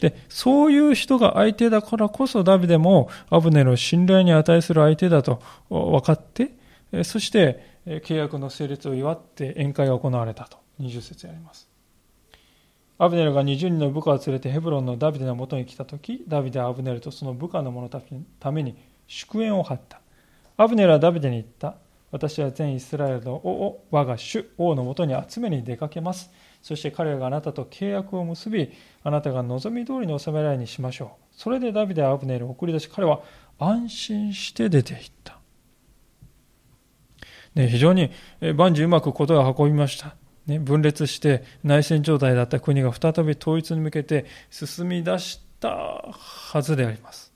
[0.00, 6.52] で、そういう人が相手だからこそダビデもアブネルを信頼に値する相手だと分かって、
[7.04, 11.68] そして契約の成立を祝って宴会が行われたと20節あります
[12.98, 20.00] アブネルが20人の部下を連れてヘブロンのダビデのもとに来た時ダビデはアブネルとその部下の者たちのために祝宴を張った
[20.62, 21.76] アブネルはダビデに言った。
[22.10, 26.30] 私は全イスラエルの王を我が主王のもとに集めに出かけます。
[26.60, 28.70] そして彼らがあなたと契約を結び、
[29.02, 31.34] あなたが望み通りに収められにしましょう。
[31.34, 33.22] それでダビデはアブネルを送り出し、彼は
[33.58, 35.39] 安心して出て行った。
[37.54, 38.10] ね、非常に
[38.54, 40.14] 万事うまくことが運びました。
[40.46, 47.32] ね、分裂して内戦状態だった国が再び統一に向けて進み出したはずであります。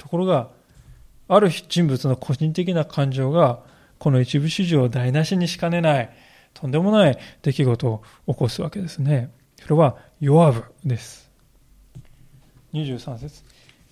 [0.00, 0.48] ところが、
[1.28, 3.60] ある人物の個人的な感情が、
[3.98, 6.10] この一部始終を台無しにしかねない、
[6.54, 9.30] とんでもない出来事を起こすわけですね。
[9.60, 11.30] それは、ヨアブです。
[12.72, 13.44] 23節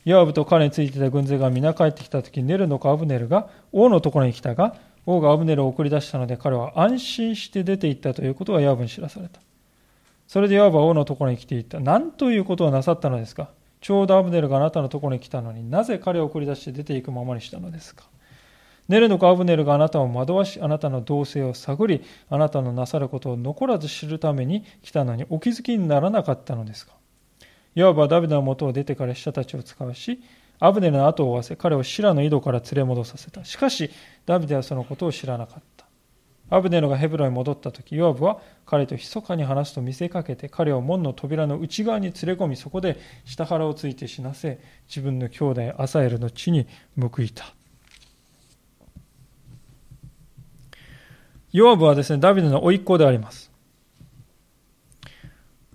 [0.08, 9.40] ヨアブと彼についていた軍勢が皆帰ってきた時、ネルの子アブネルが王のところに来たが、王がアブネルを送り出したので、彼は安心して出て行ったということがヨアブに知らされた。
[10.26, 11.78] それでヨアブは王のところに来ていった。
[11.78, 13.50] 何ということをなさったのですか？
[13.82, 18.04] ちょうどアブネルがあなたのところに来たのになぜ彼を送り出して出ていくままにしたのですか？
[18.88, 26.94] ネルの子アブネルがあなたを惑わし、あなたの動静を探り、あなたのなさることを残らず知るために来たのにお気づきにならなかったのですか？
[27.78, 30.20] いわばダビデのもとを出てから使者たちを使わし、
[30.58, 33.44] アブネルの後を追わせ、彼をシラの井戸から連れ戻させた。
[33.44, 33.88] しかし、
[34.26, 35.86] ダビデはそのことを知らなかった。
[36.50, 46.66] アブネルがヘブロに戻った時、ヨアブは彼と密かに話すと見せかけて、彼を門の扉の内側に連れ込み、そこで下腹をついて死なせ、自分の兄弟アサエルの地に
[47.00, 47.44] 報いた。
[51.52, 53.47] ヨアブはですね、ダビデの甥っ子であります。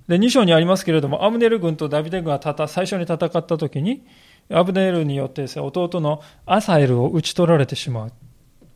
[0.07, 4.05] で、2章にありますけれども、アブネル軍とダビデ軍が最初に戦った時に、
[4.51, 8.11] アブネルによってね、弟のアサエルを討ち取られてしまう。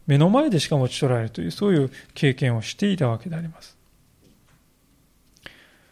[0.05, 3.77] 目の前でしかも打ち取られるという、そういう経験をしていたわけであります。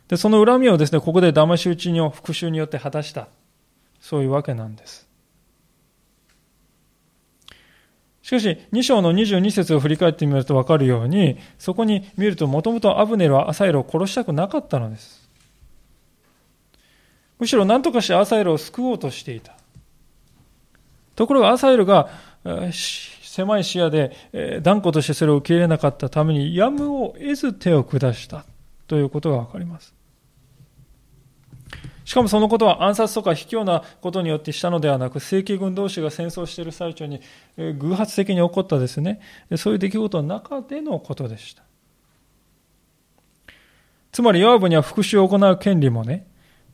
[0.08, 3.28] で、その恨みをですね、ここで騙し討ちの復讐によって果たした。
[4.00, 5.10] そういうわけなんです。
[8.22, 15.25] しかし、2章の22節を振り返ってみると分かるように、そこに見ると、もともとアブネルはアサエルを殺したくなかったのです。
[17.40, 19.56] むしろ何とかしてアサエルを救おうとしていた。
[21.16, 22.10] ところがアサエルが、
[23.22, 28.46] 狭い視野で、断固としてそれを受け入れなかったために、やむを得ず手を下した
[28.88, 29.94] ということがわかります。
[32.06, 37.20] しかもそのことは暗殺とか卑怯なことによってしたのではなく、正規軍同士が戦争している最中に
[37.58, 39.20] 偶発的に起こったですね、
[39.58, 41.64] そういう出来事の中でのことでした。
[44.12, 46.28] つまり、ヨアブには復讐を行う権利もね、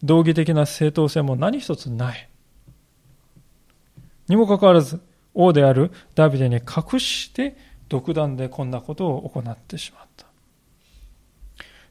[0.04, 2.30] 道義的な正当性も何一つない。
[4.28, 5.02] にもかかわらず、
[5.34, 7.56] 王であるダビデに隠して
[7.90, 10.26] 独断でこんなことを行ってしまった。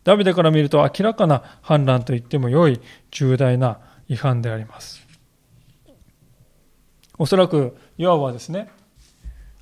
[0.05, 5.07] ダビデから見ると明らかな反乱と言っても良い重大な違反であります。
[7.19, 8.71] おそらくヨアはですね、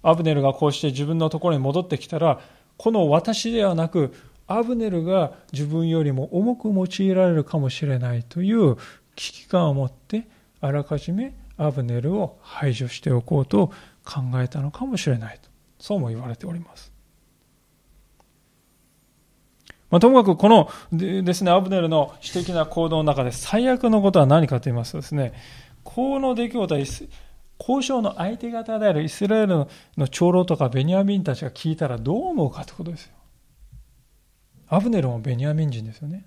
[0.02, 2.40] アブネルがこうして自分のところに戻ってきたら、
[2.76, 4.14] この私ではなく、
[4.48, 8.76] アブネルが自分よりも重く用いられるかもしれないという
[9.14, 10.26] 危機感を持って、
[10.60, 13.68] あらかじめアブネルを排除しておこうと
[14.04, 15.50] 考えたのかもしれないと。
[15.78, 16.90] そうも言われております。
[19.90, 25.32] まあ、ともかくこのですね、アブネルの私的な行動の中で最悪のことは何かと言いますとですね、
[25.82, 26.80] この出来事は
[27.60, 33.17] 交渉の相手方であるイスラエルの長老とかベニヤミンたちが聞いたらどう思うかということですよ。
[34.68, 36.26] アブネルもベニヤミン人ですよね。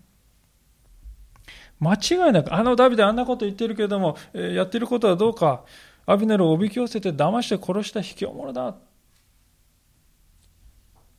[1.80, 5.64] 間違いなく、あのダビデあんなこと言ってるけれども、え、やってることはどうか、
[6.06, 8.76] アビネルをおびき寄せて騙して殺した卑怯者だ。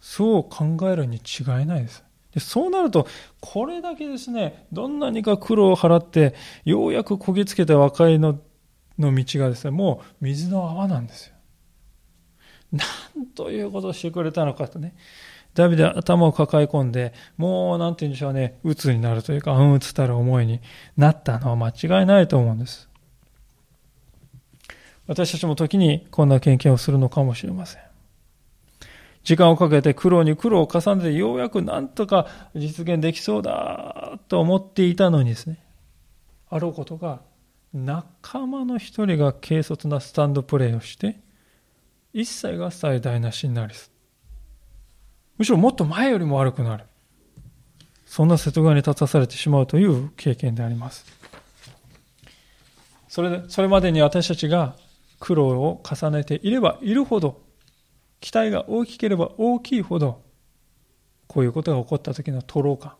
[0.00, 2.04] そう考えるに違いないです。
[2.32, 3.06] でそうなると、
[3.40, 8.40] これだけですね、どんなにか苦労を払って、ようやくこぎつけた和解の
[8.98, 11.34] の道がですね、もう水の泡なんですよ。
[12.72, 12.84] な
[13.22, 14.94] んということをしてくれたのかとね。
[15.54, 20.60] ダビデは頭を抱え込んで、もうなんて言うんでしょうね、鬱になるというか、うん鬱たる思いに
[20.96, 22.88] なったのは間違いないと思うんです。
[25.06, 27.82] 私たちも時にこんな経験をするのかもしれません。
[29.24, 35.64] 時間をかけて苦労に苦労を重ねてようやくなんとか実現できそうだと思っていたのにですね、
[36.48, 37.20] あろうことが
[37.72, 41.20] 仲間の一人が軽率なスタンドプレーをして、
[42.12, 43.91] 一切が最大なしになりす。
[45.42, 46.84] むしろもっと前よりも悪くなる。
[48.06, 51.04] そんな瀬戸際に立たされてしまうという経験であります。
[53.08, 54.76] それで、それまでに私たちが
[55.18, 57.42] 苦労を重ねていればいるほど、
[58.20, 60.22] 期待が大きければ大きいほど、
[61.26, 62.92] こういうことが起こった時の徒労感、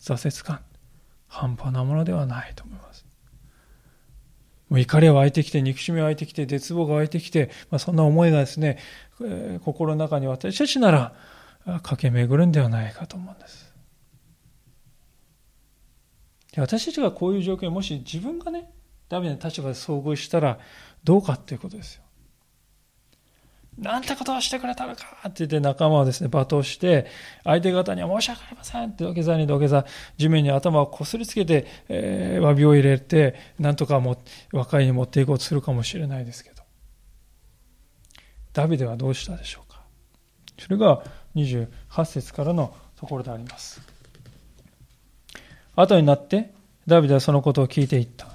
[0.00, 0.60] 挫折感、
[1.28, 3.04] 半端なものではないと思います。
[4.70, 8.78] もう怒りが湧いてきて、憎しみが湧いてきて、絶望が湧いてきて、まあ、そんな思いがですね、
[9.20, 11.14] えー、心の中に私たちなら
[11.64, 13.72] 駆け巡るんではないかと思うんです。
[16.56, 18.70] 私たちがこういう状況にもし自分がね、
[19.08, 20.58] ダメな立場で遭遇したら
[21.04, 22.02] どうかっていうことですよ。
[23.78, 27.06] なんてことをしてくれたのかって言って仲間をですね、罵倒して、
[27.42, 29.86] 相手方には申し訳ありませんって土下座に土下座、
[30.18, 36.62] 地面に頭をこすりつけて、えー、詫びを入れて、なんとかも和解に持っていこうとするかもしれないですけど。
[38.52, 39.82] ダビデはどうしたでしょうか
[40.58, 41.02] それが
[41.34, 43.80] 28節からのところであります。
[45.74, 46.52] 後になって、
[46.86, 48.28] ダビデはそのことを聞いていった。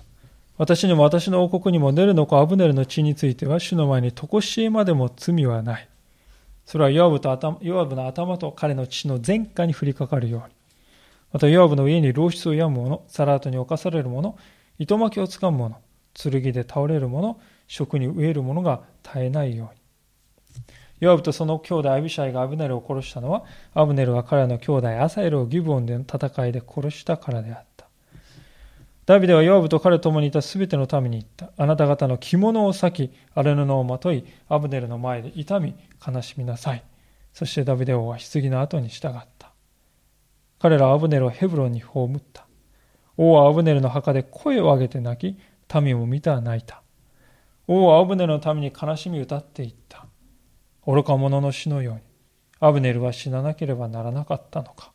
[0.58, 5.88] 私にも私の王国にもネルの子アブネルの血については主の前に常しえまでも罪はない。
[6.66, 10.56] それはヨアブと頭ヨアブの頭と彼の血の前科に降りかかるように。
[11.32, 14.38] またヨアブの家に老室を病む者、サラートに侵される者、
[14.80, 15.80] 糸巻きをつかむ者、
[16.14, 19.77] 剣で倒れる者、食に飢える者が絶えないように。
[21.00, 23.44] ヨアブとその兄弟アビシャイがアブネルを殺したのは、
[23.74, 27.88] アブネルが彼の兄弟アサエルをギブオンでの戦いで殺したからであった。
[29.06, 31.52] ダビデはヨアブと彼と共にいたすべてのために言った。
[31.56, 35.76] あなた方の着物を裂き、荒れ布をまとい、アブネルの前で痛み、
[36.06, 36.84] 悲しみなさい。
[37.32, 39.54] そしてダビデ王は棺の後に従った。
[40.60, 42.48] 彼らはアブネルをヘブロンに葬った。
[43.16, 45.40] 王はアブネルの墓で声を上げて泣き、
[45.82, 46.82] 民も見た泣いた。
[47.68, 49.87] 王はアブネルのために悲しみ歌っていった。
[50.88, 52.02] 愚か者の死のように、
[52.62, 54.94] アブネルは死ななければならなかったのか。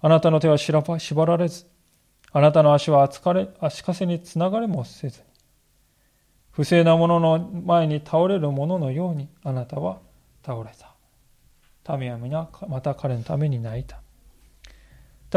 [0.00, 1.64] あなたの手は縛られず、
[2.32, 3.08] あなたの足は
[3.60, 5.24] 足かせにつながれもせずに、
[6.50, 10.00] 不正な者のの前に倒れる者のようにあなたは
[10.44, 11.96] 倒れた。
[11.96, 14.02] 民は皆また彼のために泣いた。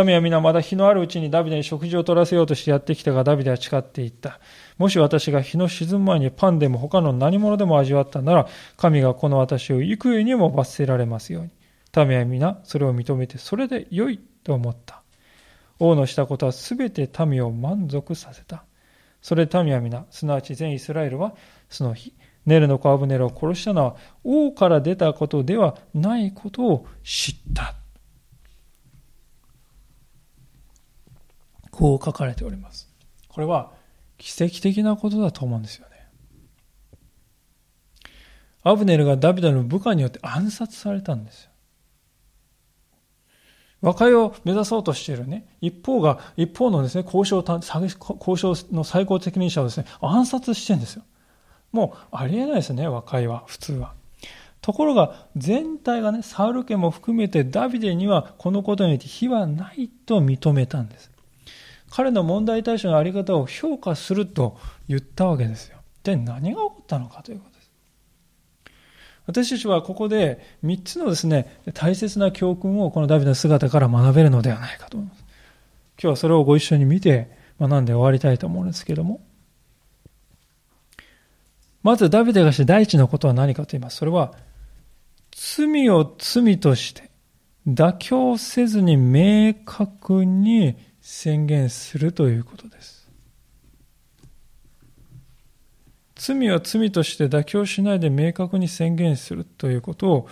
[0.01, 4.39] 民は皆まだ日のあるうちにダビデに食事を取らせようとしてやってきたがダビデは誓っていった。
[4.79, 11.49] もし私が日の沈む前にパンでも他の何者でも味わったなら、神がこの私を幾重にも罰せられますように。
[12.07, 15.03] 民は皆それを認めてそれで良いと思った。
[15.77, 18.65] 王のしたことはすべて民を満足させた。
[19.21, 21.35] それで民は皆、すなわち全イスラエルは、
[21.69, 22.13] その日、
[22.45, 27.75] ネルの子アブネルを殺したのは王から出たことではないことを知った。
[31.73, 32.87] こう書かれております。
[33.27, 33.71] これは
[34.17, 35.93] 奇跡的なことだと思うんですよね。
[38.61, 41.49] アブネルがダビデの部下によって暗殺されたんですよ。
[43.81, 51.03] 和解を目指そうとしているね、一方が、一方のですね、交渉、交渉の最高責任者をですね、暗殺してるんですよ。
[51.73, 53.93] もうありえないですね、和解は、普通は。
[54.61, 61.12] ところが、全体がね、サウル家も含めてダビデにはこのことによって非はないと認めたんです。
[61.95, 65.77] 彼の問題対象のあり方を評価すると言ったわけですよ。
[66.01, 67.71] で、何が起こったのかということです。
[69.27, 75.19] 私たちはここで3つのですね、大切な教訓をこのダビデの姿から学べるのではないかと思います。
[75.21, 77.29] 今日はそれをご一緒に見て
[77.59, 79.21] 学んで終わりたいと思うんですけども、
[81.83, 83.97] まずダビデがして第一のことは何かと言います。
[83.97, 84.33] それは、
[85.31, 87.11] 罪を罪として
[87.67, 93.11] 妥協せずに明確に宣言するということです。
[96.15, 100.29] 罪は罪として妥協しないで明確に宣言するということを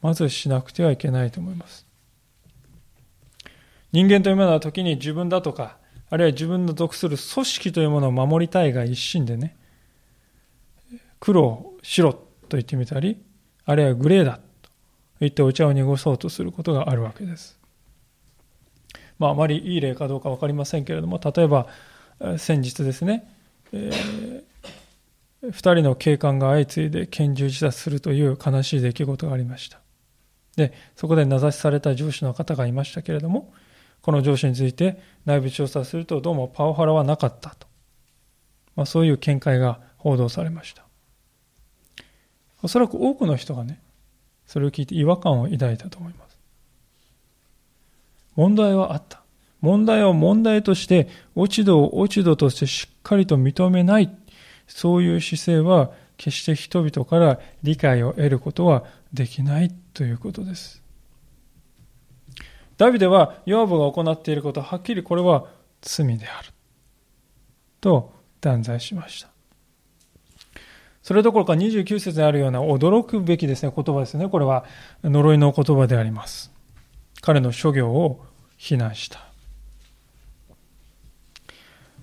[0.00, 1.84] まずしなくてはいけないと思います。
[3.90, 5.76] 人間というものは時に自分だとか、
[6.08, 9.56] あるいは自分の属する組織というものを守りたいが一心でね、
[11.18, 12.20] 黒、白と
[12.50, 13.20] 言ってみたり、
[13.64, 14.70] あるいはグレーだと
[15.18, 17.61] 言ってお茶を濁そうとすることがあるわけです。
[19.22, 21.68] まあ、あまりいい例かどうか分かりませんけれども、例えば、
[22.38, 23.32] 先日ですね、
[23.72, 29.78] えー、2人の警官が相次いで拳銃自殺するという悲しい出来事がありました。
[30.56, 33.52] で、そこで名指しされた上司の方がいましたけれども、
[34.00, 37.68] この上司について内部調査するとどうもパワハラはなかったと。
[38.74, 40.84] まあ、そういう見解が報道されました。
[42.60, 43.80] おそらく多くの人がね、
[44.46, 46.21] それを聞いて違和感を抱いたと思います。
[48.36, 49.22] 問題はあった。
[49.60, 54.10] 問題を問題として、落ち度を落ち度としてしっかりと認めない
[54.66, 60.82] そういう姿勢は決して人々から理解を得ることはできないということです。
[62.78, 65.46] ダビデはヨアブが行っていることははっきりこれは
[65.82, 66.48] 罪である
[67.80, 69.28] と断罪しました。
[71.02, 74.28] それどころか29節にあるような驚くべきですね、言葉ですね。
[74.28, 74.64] これは
[75.02, 76.51] 呪いの言葉であります。
[77.22, 78.22] 彼の諸行を
[78.58, 79.20] 非難した。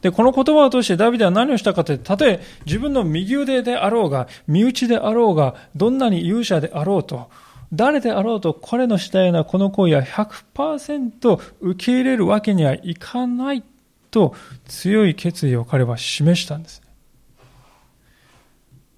[0.02, 7.30] で、この言葉を通してダビデは何をしたかというと、たとえ自分の右腕であろうが、身内であろうが、どんなに勇者であろうと、
[7.72, 13.64] 誰であろうと彼のしたようなこの行為は100%受け入れるわけにはいかない
[14.10, 16.82] と強い決意を彼は示したんです。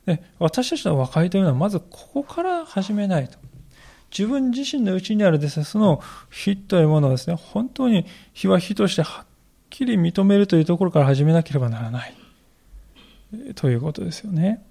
[0.05, 3.37] で私たちの和解というのはまずここから始めないと。
[4.11, 9.25] 自分自身のうちにあるですね、その火というものをですね、本当に火は火としてはっ
[9.69, 12.13] きり認めるというところから始めなければならない。
[13.55, 14.63] ということですよね。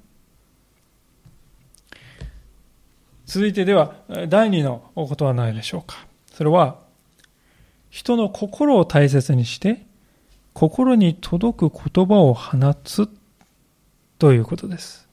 [3.25, 3.95] 続いてでは、
[4.29, 6.05] 第二のことはないでしょうか。
[6.33, 6.79] それは、
[7.89, 9.87] 人の心を大切にして、
[10.53, 13.09] 心に届く言葉を放つ
[14.19, 15.09] ということです。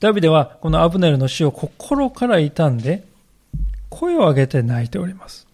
[0.00, 3.04] ダビデはこのアブネルの死を心から悼んで、
[3.88, 5.46] 声を上げて泣いております。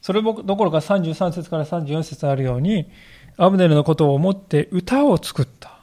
[0.00, 2.90] それどころか33節から34節あるように、
[3.36, 5.78] アブネルのことを思って歌を作った。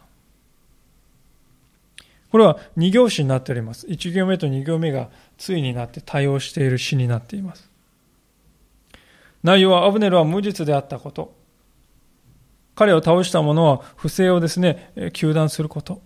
[2.31, 3.87] これは2行詞になっております。
[3.87, 7.69] 1行目と2行目が対になって対応している詩になっています。
[9.43, 11.33] 内容はアブネルは無実であったこと。
[12.75, 16.01] 彼を倒した者は不正をですね、糾弾すること。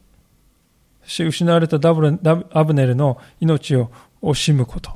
[1.05, 2.19] 失われたダブル
[2.51, 3.91] アブネルの命を
[4.21, 4.91] 惜しむこと。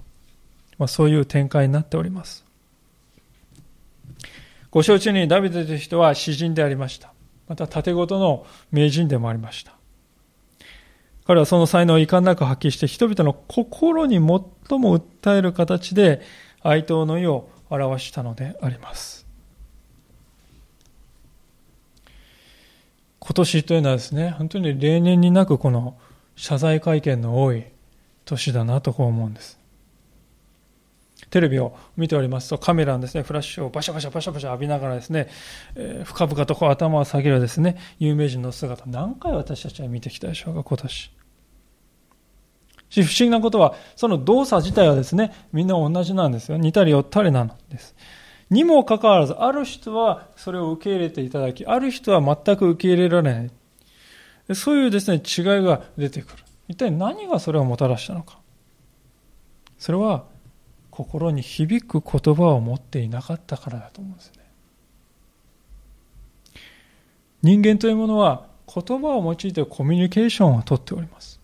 [0.77, 2.45] まあ、そういう展開になっております。
[4.69, 7.13] ご承知にダビデという人は詩人でありました。
[7.47, 9.73] また、盾ごとの名人でもありました。
[11.25, 14.43] 彼はその才能を遺憾なく発揮して、人々の心に最も
[14.99, 16.21] 訴える形で、
[16.61, 19.16] 哀悼の意を表したのであります。
[23.27, 25.97] 今年というのはですね、本当に例年になくこの
[26.37, 27.65] 謝罪会見の多い
[28.23, 29.59] 年だなとこう思うんです。
[31.29, 35.27] テレビを見ておりますと、カメラのですね、フラッシュをバシャバシャバシャバシャ浴びながらですね、
[35.75, 41.11] えー、深々とこう頭を下げるですね、有名人の姿、何回私たちは見てきたでしょうか、今年。
[42.89, 46.57] し、不思議なことは、その動作自体はですね、みんな同じなんですよ。
[46.57, 47.93] 似たり寄ったりなんです。
[48.49, 53.51] にもかかわらず、ある人はそれを受け入れていただき、ある人は全く受け入れられない。
[54.55, 56.43] そういうですね、違いが出てくる。
[56.67, 58.39] 一体何がそれをもたらしたのか。
[59.77, 60.25] それは、
[60.89, 64.43] 心に響く言葉を持っていなかったからだと思うんですね。
[67.43, 71.36] 人間というものは言葉を用いてコミュニケーションをとっております。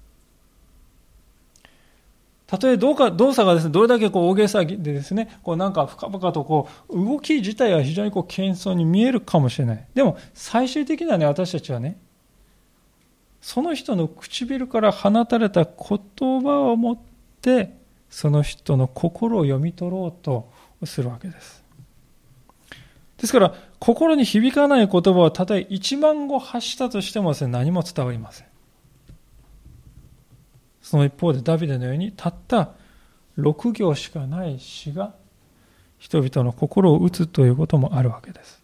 [2.48, 9.88] たとえ動作がですね、どれだけこう大げさでですね、こうなんか深々とこう、動き自体は非常にこう謙遜に見えるかもしれない。
[9.94, 11.98] でも、最終的にはね、私たちはね、
[13.42, 16.98] その人の唇から放たれた言葉を持っ
[17.42, 17.76] て、
[18.10, 20.52] その人の心を読み取ろうと
[20.86, 21.64] するわけです。
[23.18, 28.53] ですから、心に響かない言葉をたとえ1万語発したとしてもですね、何も伝わりません。
[30.84, 32.72] その一方でダビデのようにたった
[33.40, 35.16] 6行しかない詩が
[35.98, 38.62] 人々の心を打つということもあるわけです。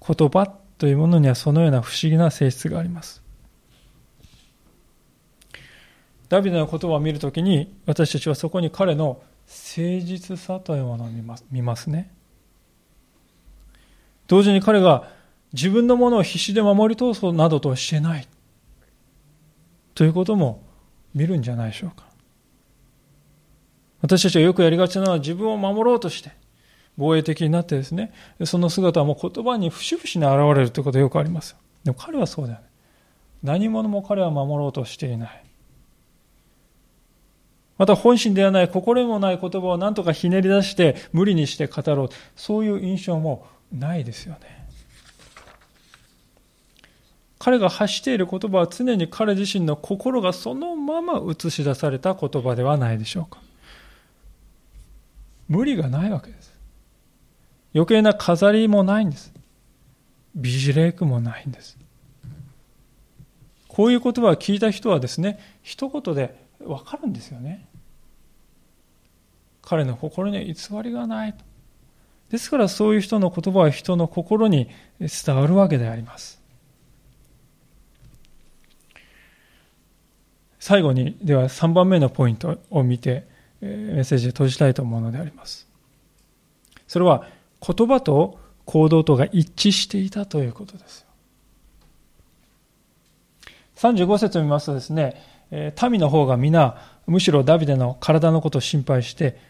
[0.00, 0.46] 言葉
[0.78, 3.22] というものにはそのような不思議な性質があります。
[6.30, 11.08] ダビデの言葉を見るときに私たちはそこに彼の誠実さというものを
[11.50, 12.10] 見ますね。
[14.26, 15.10] 同時に彼が
[15.52, 18.26] 自分のものを必死で守り通そうなどとはしてない。
[19.98, 20.62] ということも
[21.12, 22.04] 見るんじゃないでしょうか。
[24.00, 26.30] 私たちはよくやりがちなのは自分を守ろうとして
[26.96, 28.12] 防衛的になってですね、
[28.44, 31.56] その姿はもう言葉に節々に現れるということがよくあります。
[31.82, 32.66] でも彼はそうだよね。
[33.42, 35.44] 何者も彼は守ろうとしていない。
[37.76, 42.10] また本心ではない心もない言葉を何とかひねり出して無理にして語ろう。
[42.36, 44.57] そういう印象もないですよね。
[47.38, 53.40] 彼が発している言葉は常に彼自身の心がそのまま映し出された言葉ではないでしょうか。
[55.48, 56.52] 無理がないわけです。
[57.74, 59.32] 余計な飾りもないんです。
[60.34, 61.78] 美辞麗句もないんです。
[63.68, 67.66] こういう言葉を聞いた人はですね、一言でわかるんですよね。
[69.62, 71.34] 彼の心には偽りがない。
[72.30, 74.68] ですからそういう人の言葉は人の心に
[74.98, 76.37] 伝わるわけであります。
[80.68, 83.26] 最後にでは3番目のポイントを見て
[83.62, 83.68] メ
[84.00, 85.66] ッセージで閉じたいと思うのであります。
[86.86, 87.26] それは
[87.66, 91.06] 言葉と行動とが一致していたということです。
[93.76, 95.22] 35節を見ますとですね、
[95.90, 99.40] 民の方が皆、むしろダビデの体のことを心配して、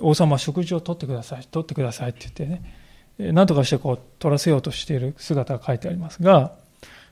[0.00, 6.52] 王様食事を取ってください、取ってくださいって言ってね、何とかしてこう取らせようとしている姿が書いてありますが、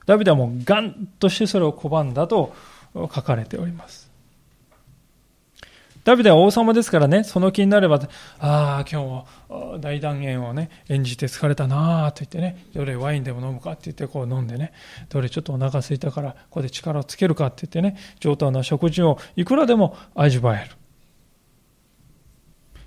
[0.06, 2.54] ダビデはもうガンとしてそれを拒んだと
[2.94, 4.10] 書かれております。
[6.02, 8.00] ダビデは王様ですからね、その気になれば、
[8.38, 9.26] ああ、今日も
[9.80, 14.72] 大断言をね、演じて疲れたなあと言ってね、どれワインでも飲むかって言ってこう飲んでね、
[15.10, 20.70] どれちょっとお腹空いたからここで力をつけるかって言ってね、上等な食事をいくらでも味わえる。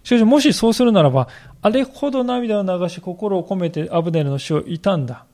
[0.03, 1.27] しかし、もしそうするならば、
[1.61, 5.25] あれほど涙を流し心を込めてアブネルの死を悼んだ。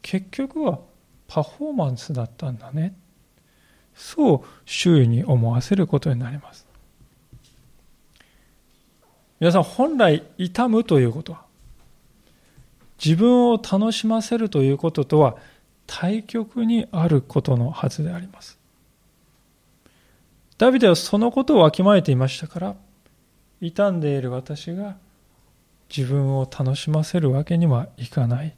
[0.00, 0.78] 結局は
[1.28, 2.94] パフォーマンスだったんだね。
[3.94, 6.66] そう周囲に思わせることになります。
[9.40, 11.44] 皆さん、本来痛むということは、
[13.02, 15.36] 自分を楽しませるということとは
[15.86, 18.58] 対極にあることのはずであります。
[20.58, 22.76] ダビデはそのことをわきまえていましたから、
[23.60, 24.96] 傷んでいる私が
[25.94, 28.54] 自分を楽しませるわけにはいかない。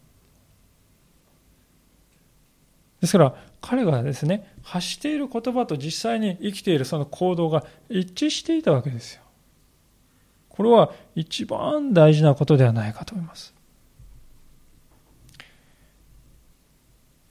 [3.00, 9.22] ですから、彼がですね、発している言葉と実際に生きているその行動が一致していたわけですよ。
[10.48, 13.54] これは一番大事なことではないかと思います。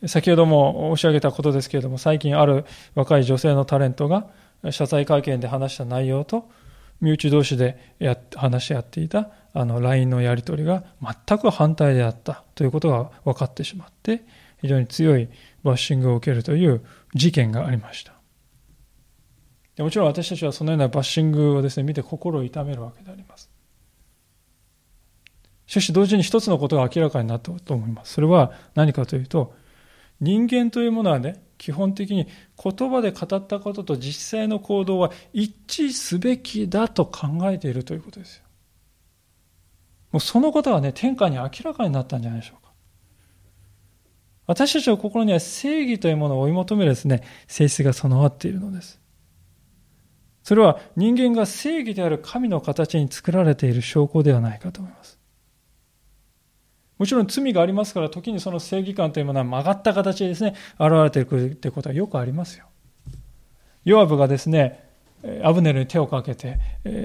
[0.05, 2.65] 先ほども申し上げたことですけれども、最近ある
[2.95, 4.27] 若い女性のタレントが
[4.69, 6.49] 謝罪会見で話した内容と、
[7.01, 10.83] 身内同士でや話し合っていたあの LINE のやり取りが
[11.27, 14.23] 全く反対であったということが分かってしまって、
[14.61, 15.27] 非常に強い
[15.67, 18.13] バッシングを受けるという事件がありました
[19.75, 19.83] で。
[19.83, 23.49] もちろん私たちはそのようなバッシングをですね、見て心を痛めるわけであります。
[25.67, 28.13] しかし同時に一つのことが明らかになったと思います。
[28.13, 29.53] それは何かというと、
[30.19, 32.27] 人間というものはね、基本的に
[32.61, 35.53] 言葉で語ったことと実際の行動は一
[35.83, 38.43] 致すべきだと考えているということですよ。
[40.11, 42.66] もうそのことがね、天下に明らかになったんじゃないでしょうか。
[44.47, 48.99] 私たちの心には正義というものを追い求めるですね、性質が備わっているのです。
[50.41, 55.19] それは人間が正義である神の形に作られている証拠ではないかと思います。
[56.97, 62.67] もちろん罪がありますから、時にその正義感というものは曲がった形でですね、現れてくるということはよくありますよ。
[63.83, 64.87] ヨアブがですね、
[65.43, 66.57] アブネルに手をかけて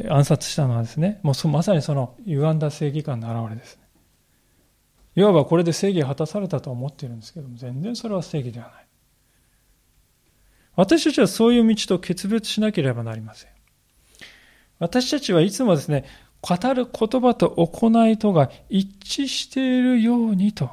[0.09, 3.82] 暗殺したのはですね、もうまさにその歪んだ正義感の表れです。
[5.15, 8.87] いわばこれで正義を果たされたと思っているんですけども、全然それは正義ではない。
[10.75, 13.51] 私たちはそういう道と決別しなければなりません。
[14.79, 16.07] 私たちはいつもですね、
[16.41, 20.71] 語る言葉と行いとが一致しているようにと、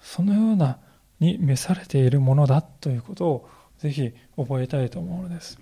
[0.00, 0.78] そのような
[1.20, 5.60] に召されているものだということをぜひ覚えたいと思うのです。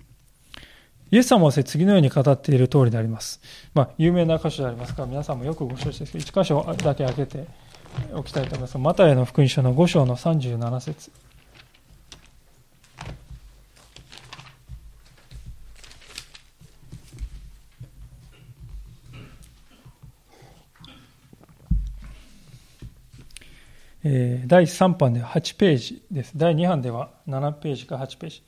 [1.11, 3.39] イエス様は次のように語っている通りであります。
[3.75, 7.45] まあ、有名な箇所でありますから、皆さんもよくご承知ですけど、1箇所だけ開けて
[8.13, 8.77] おきたいと思います。
[8.77, 11.11] マタイの福音書の5章の37節
[24.05, 26.33] え第3版では8ページです。
[26.35, 28.43] 第2版では7ページか8ページ。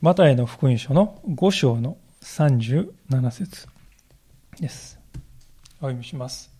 [0.00, 3.66] マタイの福音書の5章の37節
[4.60, 4.98] です。
[5.78, 6.59] お読みします。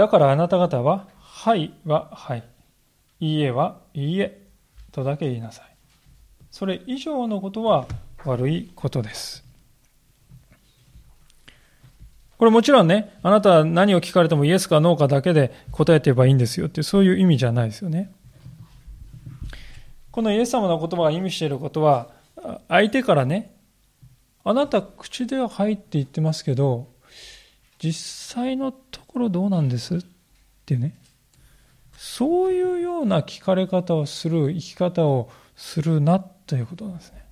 [0.00, 2.44] だからあなた方は、はいははい、
[3.20, 4.46] いいえはいいえ
[4.92, 5.66] とだけ言いなさい。
[6.50, 7.86] それ以上のことは
[8.24, 9.44] 悪いことです。
[12.38, 18.10] これもちろんね、あなたは何を聞かれてもイエスかノーかだけで答えてればいいんですよってそういう意味じゃないですよね。
[20.10, 22.08] このイエス様の言葉が意味していることは、
[22.68, 23.54] 相手からね、
[24.44, 26.88] あなた口でははいって言ってますけど、
[27.78, 29.96] 実際のところどうなんです？
[29.96, 30.00] っ
[30.64, 30.96] てね。
[31.96, 37.24] そういうような聞かれ方をする生き方をするなということなんですね。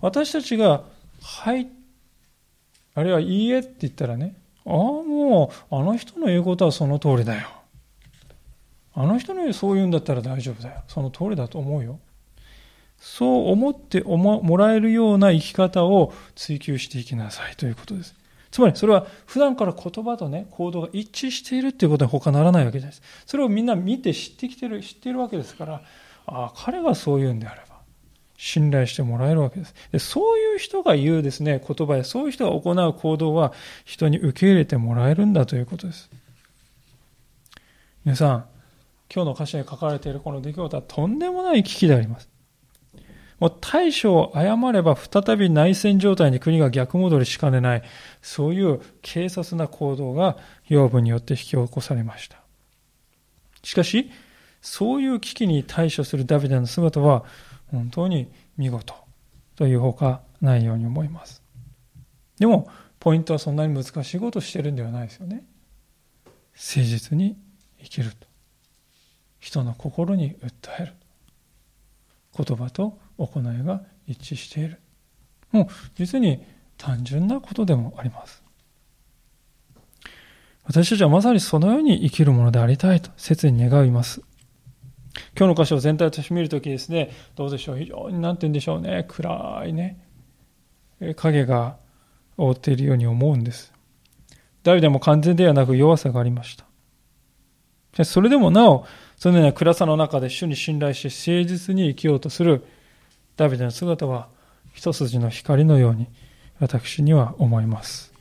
[0.00, 0.84] 私たちが
[1.20, 1.68] 「はい」
[2.94, 4.34] あるいは「いいえ」って言ったらね
[4.64, 7.48] ああもうあの人の言うことはその通りだよ。
[8.94, 10.82] あの人のそう言うんだったら大丈夫だよ。
[10.88, 12.00] その通りだと思うよ。
[12.98, 18.17] そう思ってもらえるような生き方を追求していきなさいということです。
[18.50, 23.02] つまりそれは普段から言葉とね、行動が一致しているっていうことに他ならないわけです。
[23.26, 25.82] それをみんな見て知ってきてる、知っているわけですから、
[26.26, 27.78] ああ、彼がそう言うんであれば、
[28.36, 29.74] 信頼してもらえるわけです。
[29.92, 33.52] でそういう人が言うですね、言葉やそういう人が行う行動は
[33.84, 36.10] 人に受け入れてもらえるんだということです。
[38.04, 38.44] 皆さん、
[39.14, 42.28] 今日の歌詞に書かれているこの出来事はとんでもない危機であります。
[43.38, 47.82] もう対処を誤れば再び内戦状態に国が逆戻りしかねない、
[48.20, 50.36] そういう軽率な行動が
[50.66, 52.38] 養分によって引き起こされました。
[53.62, 54.10] しかし、
[54.60, 57.24] そういう危機に対処するダビデの姿は
[57.70, 58.94] 本当に見事
[59.54, 61.42] というほかないように思います。
[62.38, 62.68] でも、
[62.98, 65.44] ポイントはそんなに難しいことをしてるんではないですよね。
[66.54, 67.36] 誠実に
[67.80, 68.26] 生きると。
[69.38, 70.92] 人の心に訴える。
[72.36, 74.80] 言葉と行いが一致している。
[75.52, 75.66] もう
[75.96, 76.44] 実に
[76.76, 78.42] 単純なことでもあります。
[80.64, 84.22] 私たちはまさにそのように生きるものでありたいと切に願います。
[85.36, 89.98] 今日の箇所を全体として見るときですね、どうでしょう、非常に何て言うんでしょうね、暗いね、
[91.16, 91.76] 影が
[92.36, 93.72] 覆っているように思うんです。
[94.62, 96.56] ダビデも完全ではなく弱さがありまし
[97.94, 98.04] た。
[98.04, 102.64] それでもなお、そのような暗さの中で主に信頼して誠実に生きようとする
[103.38, 104.28] ダビデの姿は
[104.74, 106.08] 一筋の光のように
[106.58, 108.12] 私には思います。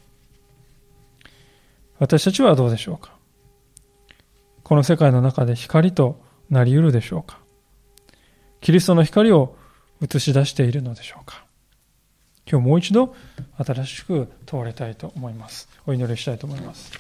[1.98, 3.12] 私たちはどうでしょうか？
[4.64, 7.40] この世界の中で光となり得るでしょうか？
[8.62, 9.56] キリストの光を
[10.02, 11.44] 映し出しているのでしょうか？
[12.50, 13.16] 今日もう一度
[13.58, 15.68] 新しく問われたいと思います。
[15.88, 16.92] お祈りしたいと思います。